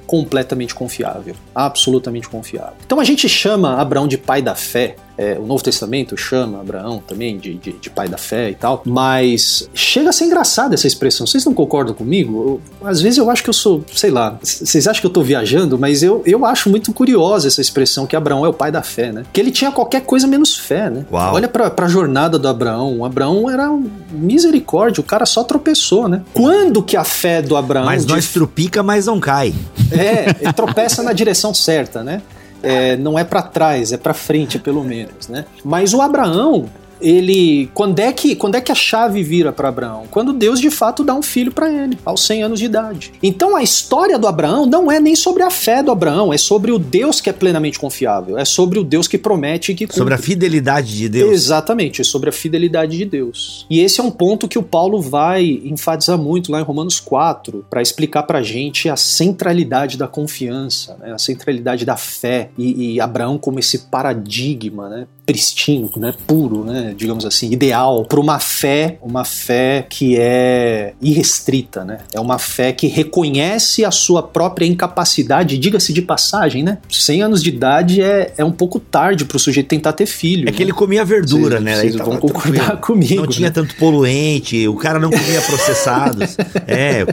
[0.07, 2.75] completamente confiável, absolutamente confiável.
[2.87, 7.03] Então a gente chama Abraão de pai da fé é, o Novo Testamento chama Abraão
[7.05, 10.87] também de, de, de, pai da fé e tal, mas chega a ser engraçada essa
[10.87, 11.27] expressão.
[11.27, 12.61] Vocês não concordam comigo?
[12.81, 15.23] Eu, às vezes eu acho que eu sou, sei lá, vocês acham que eu tô
[15.23, 18.83] viajando, mas eu, eu acho muito curiosa essa expressão que Abraão é o pai da
[18.83, 19.25] fé, né?
[19.33, 21.05] Que ele tinha qualquer coisa menos fé, né?
[21.11, 21.35] Uau.
[21.35, 22.99] Olha pra, pra jornada do Abraão.
[22.99, 26.23] O Abraão era um misericórdia, o cara só tropeçou, né?
[26.33, 27.87] Quando que a fé do Abraão.
[27.87, 28.33] Mas nós de...
[28.33, 29.53] trupica, mas não cai.
[29.91, 32.23] É, tropeça na direção certa, né?
[32.63, 35.45] É, não é para trás, é para frente, pelo menos, né?
[35.65, 36.69] Mas o Abraão,
[37.01, 40.05] ele quando é que quando é que a chave vira para Abraão?
[40.11, 43.13] Quando Deus de fato dá um filho para ele, aos 100 anos de idade.
[43.23, 46.73] Então a história do Abraão não é nem sobre a fé do Abraão, é sobre
[46.73, 49.99] o Deus que é plenamente confiável, é sobre o Deus que promete e que cumpre.
[49.99, 51.33] Sobre a fidelidade de Deus.
[51.33, 53.67] Exatamente, é sobre a fidelidade de Deus.
[53.71, 57.67] E esse é um ponto que o Paulo vai enfatizar muito lá em Romanos 4,
[57.69, 61.13] para explicar pra gente a centralidade da confiança, né?
[61.13, 65.07] a centralidade da fé e, e Abraão como esse paradigma, né?
[65.29, 71.85] Pristino, né, puro, né, digamos assim, ideal para uma fé, uma fé que é irrestrita,
[71.85, 71.99] né?
[72.15, 76.79] É uma fé que reconhece a sua própria incapacidade, diga-se de passagem, né?
[76.89, 80.45] 100 anos de idade é, é um pouco tarde para o sujeito tentar ter filho.
[80.45, 80.53] É né?
[80.53, 81.77] que ele comia verdura, vocês, né?
[81.77, 83.17] Vocês vão concordar comigo.
[83.17, 83.53] Não tinha né?
[83.53, 86.39] tanto poluente, o cara não comia processados.
[86.67, 87.05] é,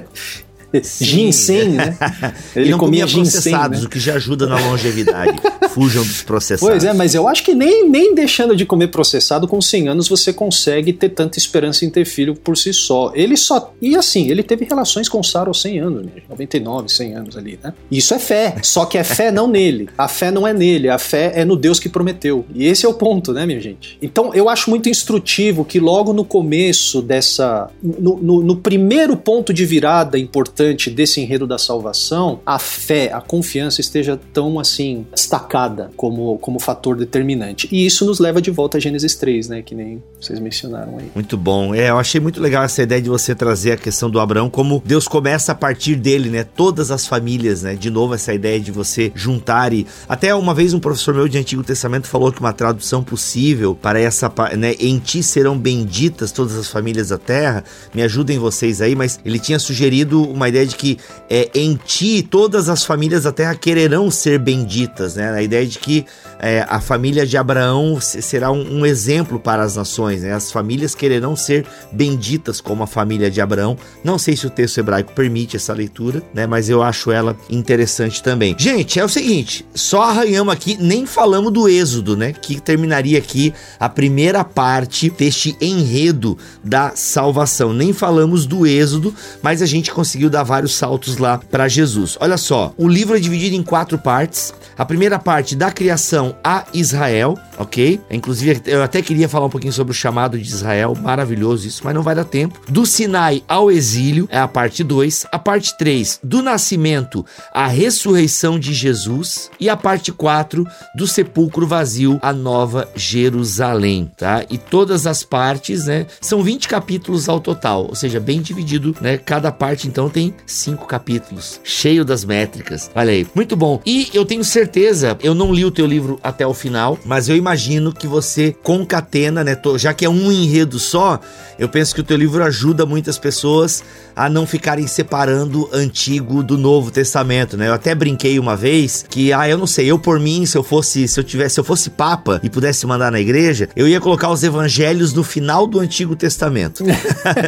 [1.02, 1.98] ginseng, né?
[2.56, 3.86] Ele, comia, comia processados, né?
[3.86, 5.40] o que já ajuda na longevidade.
[5.70, 6.68] Fujam dos processados.
[6.68, 10.08] Pois é, mas eu acho que nem, nem deixando de comer processado, com 100 anos
[10.08, 13.12] você consegue ter tanta esperança em ter filho por si só.
[13.16, 13.74] Ele só.
[13.82, 16.12] E assim, ele teve relações com Sara aos 100 anos, né?
[16.30, 17.74] 99, 100 anos ali, né?
[17.90, 18.56] Isso é fé.
[18.62, 19.90] Só que é fé não nele.
[19.98, 20.90] A fé não é nele.
[20.90, 22.46] A fé é no Deus que prometeu.
[22.54, 23.98] E esse é o ponto, né, minha gente?
[24.02, 27.70] Então eu acho muito instrutivo que logo no começo dessa.
[27.82, 33.12] no, no, no primeiro ponto de virada importante importante desse enredo da salvação, a fé,
[33.14, 37.68] a confiança esteja tão assim destacada como, como fator determinante.
[37.72, 39.62] E isso nos leva de volta a Gênesis 3, né?
[39.62, 41.12] Que nem vocês mencionaram aí.
[41.14, 41.74] Muito bom.
[41.76, 44.82] É, eu achei muito legal essa ideia de você trazer a questão do Abraão, como
[44.86, 46.44] Deus começa a partir dele, né?
[46.44, 47.76] Todas as famílias, né?
[47.76, 49.86] De novo, essa ideia de você juntar e.
[50.10, 54.00] Até uma vez um professor meu de Antigo Testamento falou que uma tradução possível para
[54.00, 54.76] essa, né?
[54.80, 57.64] Em ti serão benditas todas as famílias da terra.
[57.94, 61.76] Me ajudem vocês aí, mas ele tinha sugerido uma uma ideia de que é, em
[61.76, 65.32] ti todas as famílias da terra quererão ser benditas, né?
[65.32, 66.06] A ideia de que
[66.40, 70.34] é, a família de Abraão será um, um, exemplo para as nações, né?
[70.34, 73.76] As famílias quererão ser benditas como a família de Abraão.
[74.04, 76.46] Não sei se o texto hebraico permite essa leitura, né?
[76.46, 78.56] Mas eu acho ela interessante também.
[78.58, 82.34] Gente, é o seguinte, só arranhamos aqui, nem falamos do Êxodo, né?
[82.34, 87.74] Que terminaria aqui a primeira parte deste enredo da salvação.
[87.74, 92.18] Nem falamos do Êxodo, mas a gente conseguiu dar vários saltos lá para Jesus.
[92.20, 94.54] Olha só, o livro é dividido em quatro partes.
[94.78, 98.02] A primeira parte da criação a Israel, ok?
[98.12, 101.96] Inclusive, eu até queria falar um pouquinho sobre o chamado de Israel, maravilhoso isso, mas
[101.96, 102.60] não vai dar tempo.
[102.68, 105.28] Do Sinai ao exílio, é a parte 2.
[105.32, 109.50] A parte 3, do nascimento à ressurreição de Jesus.
[109.58, 114.44] E a parte 4, do sepulcro vazio à nova Jerusalém, tá?
[114.50, 116.06] E todas as partes, né?
[116.20, 119.18] São 20 capítulos ao total, ou seja, bem dividido, né?
[119.18, 122.90] Cada parte, então, tem cinco capítulos, cheio das métricas.
[122.96, 123.82] Olha aí, muito bom.
[123.86, 127.36] E eu tenho certeza, eu não li o teu livro até o final, mas eu
[127.36, 129.58] imagino que você concatena, né?
[129.78, 131.20] Já que é um enredo só,
[131.58, 133.84] eu penso que o teu livro ajuda muitas pessoas
[134.16, 137.68] a não ficarem separando Antigo do Novo Testamento, né?
[137.68, 140.64] Eu até brinquei uma vez que, ah, eu não sei, eu por mim, se eu
[140.64, 144.00] fosse, se eu tivesse, se eu fosse papa e pudesse mandar na igreja, eu ia
[144.00, 146.84] colocar os evangelhos no final do Antigo Testamento.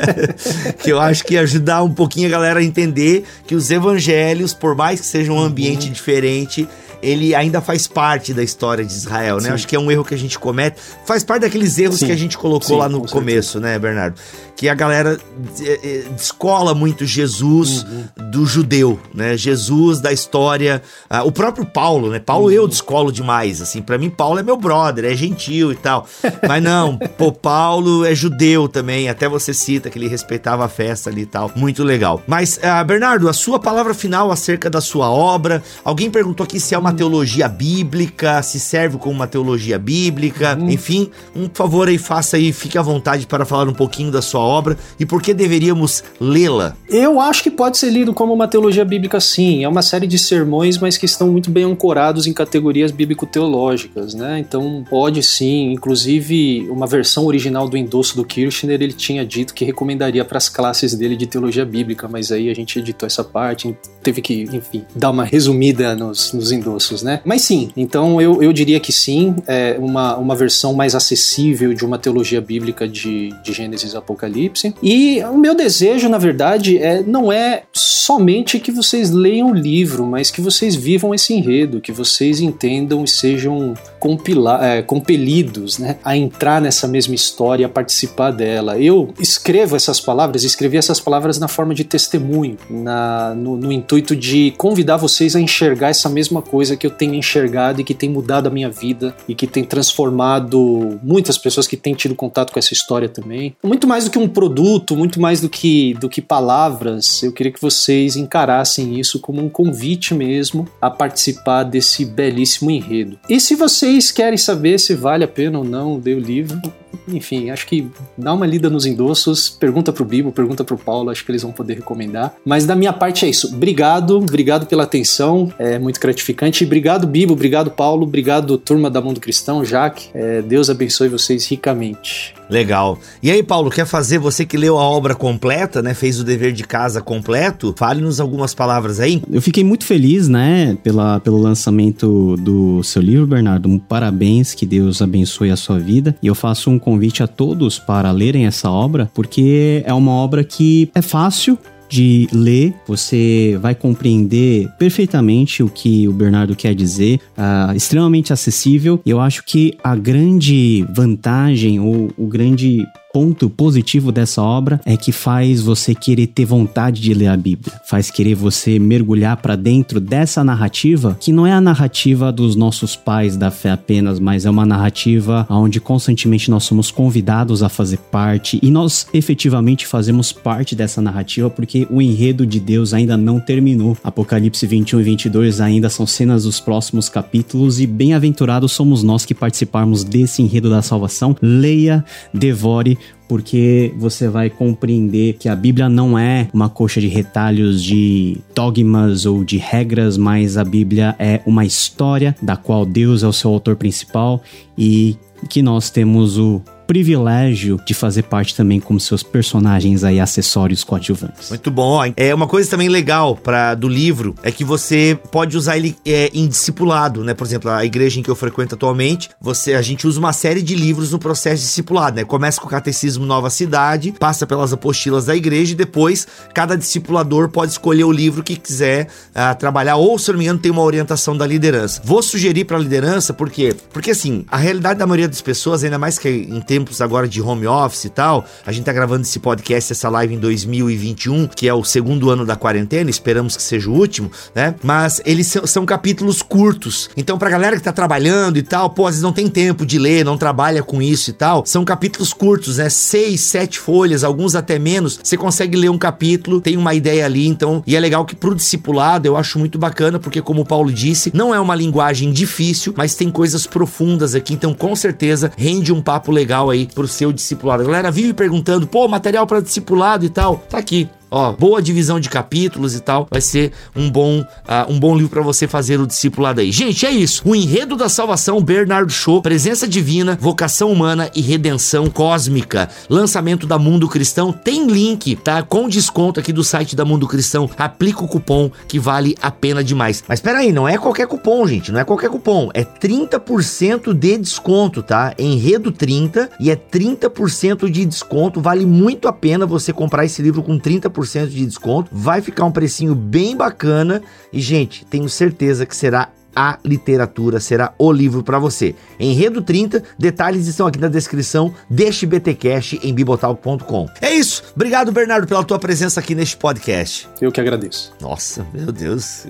[0.83, 4.53] que eu acho que ia ajudar um pouquinho a galera a entender que os evangelhos,
[4.53, 5.93] por mais que seja um ambiente uhum.
[5.93, 6.67] diferente,
[7.01, 9.49] ele ainda faz parte da história de Israel, né?
[9.49, 9.49] Sim.
[9.51, 10.77] Acho que é um erro que a gente comete.
[11.05, 12.07] Faz parte daqueles erros Sim.
[12.07, 13.73] que a gente colocou Sim, lá no começo, certeza.
[13.73, 14.19] né, Bernardo?
[14.55, 15.19] Que a galera
[15.61, 18.05] eh, eh, descola muito Jesus uhum.
[18.31, 19.37] do judeu, né?
[19.37, 20.81] Jesus da história.
[21.09, 22.19] Uh, o próprio Paulo, né?
[22.19, 22.51] Paulo uhum.
[22.51, 23.81] eu descolo demais, assim.
[23.81, 26.07] para mim, Paulo é meu brother, é gentil e tal.
[26.47, 29.09] Mas não, pô, Paulo é judeu também.
[29.09, 31.51] Até você cita que ele respeitava a festa ali e tal.
[31.55, 32.21] Muito legal.
[32.25, 35.61] Mas, uh, Bernardo, a sua palavra final acerca da sua obra.
[35.83, 40.57] Alguém perguntou aqui se é uma uma teologia bíblica, se serve como uma teologia bíblica,
[40.57, 40.69] uhum.
[40.69, 44.39] enfim, um favor aí, faça aí, fique à vontade para falar um pouquinho da sua
[44.39, 46.77] obra e por que deveríamos lê-la.
[46.89, 50.17] Eu acho que pode ser lido como uma teologia bíblica sim, é uma série de
[50.17, 54.39] sermões, mas que estão muito bem ancorados em categorias bíblico-teológicas, né?
[54.39, 59.65] Então pode sim, inclusive uma versão original do endosso do Kirchner, ele tinha dito que
[59.65, 63.75] recomendaria para as classes dele de teologia bíblica, mas aí a gente editou essa parte,
[64.01, 67.21] teve que, enfim, dar uma resumida nos, nos endossos né?
[67.25, 71.85] Mas sim, então eu, eu diria que sim, é uma, uma versão mais acessível de
[71.85, 74.73] uma teologia bíblica de, de Gênesis e Apocalipse.
[74.81, 80.05] E o meu desejo, na verdade, é, não é somente que vocês leiam o livro,
[80.05, 85.97] mas que vocês vivam esse enredo, que vocês entendam e sejam compila, é, compelidos né,
[86.03, 88.77] a entrar nessa mesma história, a participar dela.
[88.77, 94.15] Eu escrevo essas palavras, escrevi essas palavras na forma de testemunho, na, no, no intuito
[94.15, 98.09] de convidar vocês a enxergar essa mesma coisa que eu tenho enxergado e que tem
[98.09, 102.59] mudado a minha vida e que tem transformado muitas pessoas que têm tido contato com
[102.59, 103.55] essa história também.
[103.63, 107.51] Muito mais do que um produto, muito mais do que, do que palavras, eu queria
[107.51, 113.19] que vocês encarassem isso como um convite mesmo a participar desse belíssimo enredo.
[113.29, 113.55] E se
[113.87, 116.61] vocês querem saber se vale a pena ou não ler o livro,
[117.07, 121.23] enfim, acho que dá uma lida nos endossos, pergunta pro Bibo, pergunta pro Paulo, acho
[121.23, 122.35] que eles vão poder recomendar.
[122.43, 123.47] Mas da minha parte é isso.
[123.55, 126.65] Obrigado, obrigado pela atenção, é muito gratificante.
[126.65, 130.09] Obrigado, Bibo, obrigado, Paulo, obrigado, turma da Mundo Cristão, Jaque.
[130.13, 132.36] É, Deus abençoe vocês ricamente.
[132.49, 132.97] Legal.
[133.21, 136.53] E aí, Paulo, quer fazer, você que leu a obra completa, né, fez o dever
[136.53, 139.21] de casa completo, fale-nos algumas palavras aí.
[139.29, 143.67] Eu fiquei muito feliz, né, pela, pelo lançamento do seu livro, Bernardo.
[143.67, 146.15] Um parabéns, que Deus abençoe a sua vida.
[146.21, 150.43] E eu faço um convite a todos para lerem essa obra, porque é uma obra
[150.43, 151.57] que é fácil,
[151.89, 159.01] de ler, você vai compreender perfeitamente o que o Bernardo quer dizer, uh, extremamente acessível.
[159.05, 162.85] Eu acho que a grande vantagem ou o grande
[163.17, 167.73] ponto positivo dessa obra é que faz você querer ter vontade de ler a Bíblia,
[167.83, 172.95] faz querer você mergulhar para dentro dessa narrativa, que não é a narrativa dos nossos
[172.95, 177.97] pais da fé apenas, mas é uma narrativa onde constantemente nós somos convidados a fazer
[177.97, 183.39] parte e nós efetivamente fazemos parte dessa narrativa porque o enredo de Deus ainda não
[183.39, 183.97] terminou.
[184.03, 189.33] Apocalipse 21 e 22 ainda são cenas dos próximos capítulos e bem-aventurados somos nós que
[189.33, 191.35] participarmos desse enredo da salvação.
[191.41, 192.95] Leia, devore,
[193.27, 199.25] porque você vai compreender que a Bíblia não é uma coxa de retalhos de dogmas
[199.25, 203.51] ou de regras, mas a Bíblia é uma história da qual Deus é o seu
[203.51, 204.41] autor principal
[204.77, 205.17] e
[205.49, 211.49] que nós temos o privilégio de fazer parte também como seus personagens aí, acessórios coadjuvantes.
[211.49, 211.99] Muito bom.
[212.15, 216.31] É uma coisa também legal para do livro é que você pode usar ele é,
[216.33, 217.33] em discipulado, né?
[217.33, 220.61] Por exemplo, a igreja em que eu frequento atualmente, você a gente usa uma série
[220.61, 222.23] de livros no processo de discipulado, né?
[222.23, 227.49] Começa com o Catecismo Nova Cidade, passa pelas apostilas da igreja e depois cada discipulador
[227.49, 230.81] pode escolher o livro que quiser uh, trabalhar ou, se não me engano, tem uma
[230.81, 232.01] orientação da liderança.
[232.03, 235.97] Vou sugerir para a liderança porque porque assim, a realidade da maioria das pessoas, ainda
[235.97, 239.39] mais que em tempos agora de home office e tal, a gente tá gravando esse
[239.39, 243.89] podcast, essa live em 2021, que é o segundo ano da quarentena, esperamos que seja
[243.89, 244.75] o último, né?
[244.83, 247.09] Mas eles são, são capítulos curtos.
[247.17, 249.97] Então, pra galera que tá trabalhando e tal, pô, às vezes não tem tempo de
[249.97, 252.89] ler, não trabalha com isso e tal, são capítulos curtos, né?
[252.89, 255.19] Seis, sete folhas, alguns até menos.
[255.23, 257.81] Você consegue ler um capítulo, tem uma ideia ali, então.
[257.87, 261.31] E é legal que pro discipulado eu acho muito bacana, porque, como o Paulo disse,
[261.33, 266.01] não é uma linguagem difícil, mas tem coisas profundas aqui, então com certeza rende um
[266.01, 267.83] papo legal aí pro seu discipulado.
[267.83, 270.57] A galera vive perguntando, pô, material para discipulado e tal.
[270.69, 271.09] Tá aqui.
[271.29, 273.27] Ó, boa divisão de capítulos e tal.
[273.29, 276.71] Vai ser um bom, uh, um bom livro para você fazer o discipulado aí.
[276.71, 277.41] Gente, é isso.
[277.45, 282.89] O Enredo da Salvação, Bernardo Shaw, Presença Divina, Vocação Humana e Redenção Cósmica.
[283.09, 284.53] Lançamento da Mundo Cristão.
[284.53, 285.61] Tem link, tá?
[285.61, 287.69] Com desconto aqui do site da Mundo Cristão.
[287.77, 290.23] Aplica o cupom que vale a pena demais.
[290.27, 291.91] Mas espera aí, não é qualquer cupom, gente.
[291.91, 292.69] Não é qualquer cupom.
[292.73, 295.33] É 30% de desconto, tá?
[295.37, 298.61] Enredo 30 e é 30% de desconto.
[298.61, 302.09] Vale muito a pena você comprar esse livro com 30% 30% de desconto.
[302.11, 307.93] Vai ficar um precinho bem bacana e, gente, tenho certeza que será a literatura, será
[307.99, 308.95] o livro para você.
[309.19, 314.07] Enredo 30, detalhes estão aqui na descrição deste BTcast em bibotal.com.
[314.19, 314.63] É isso.
[314.75, 317.29] Obrigado, Bernardo, pela tua presença aqui neste podcast.
[317.39, 318.11] Eu que agradeço.
[318.19, 319.45] Nossa, meu Deus.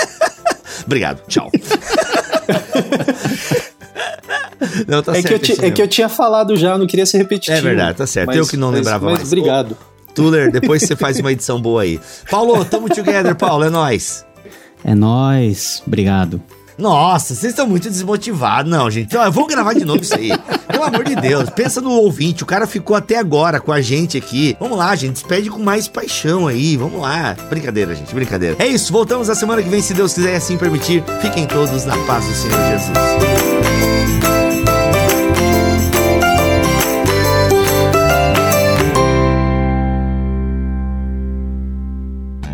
[0.84, 1.22] Obrigado.
[1.26, 1.50] Tchau.
[4.86, 7.18] Não, tá é, certo, que eu é que eu tinha falado já, não queria ser
[7.18, 7.56] repetitivo.
[7.58, 8.26] É verdade, tá certo.
[8.26, 9.28] Mas, eu que não mas, lembrava mas mais.
[9.28, 9.76] Obrigado.
[10.18, 12.00] Tuller, depois você faz uma edição boa aí.
[12.28, 14.26] Paulo, tamo together, Paulo, é nóis.
[14.82, 16.42] É nóis, obrigado.
[16.76, 18.70] Nossa, vocês estão muito desmotivados.
[18.70, 19.06] Não, gente.
[19.06, 20.30] Então, eu vou gravar de novo isso aí.
[20.66, 22.42] Pelo amor de Deus, pensa no ouvinte.
[22.42, 24.56] O cara ficou até agora com a gente aqui.
[24.58, 25.14] Vamos lá, gente.
[25.14, 26.76] Despede com mais paixão aí.
[26.76, 27.36] Vamos lá.
[27.48, 28.12] Brincadeira, gente.
[28.12, 28.56] Brincadeira.
[28.58, 28.92] É isso.
[28.92, 31.02] Voltamos na semana que vem, se Deus quiser assim permitir.
[31.20, 33.77] Fiquem todos na paz do Senhor Jesus.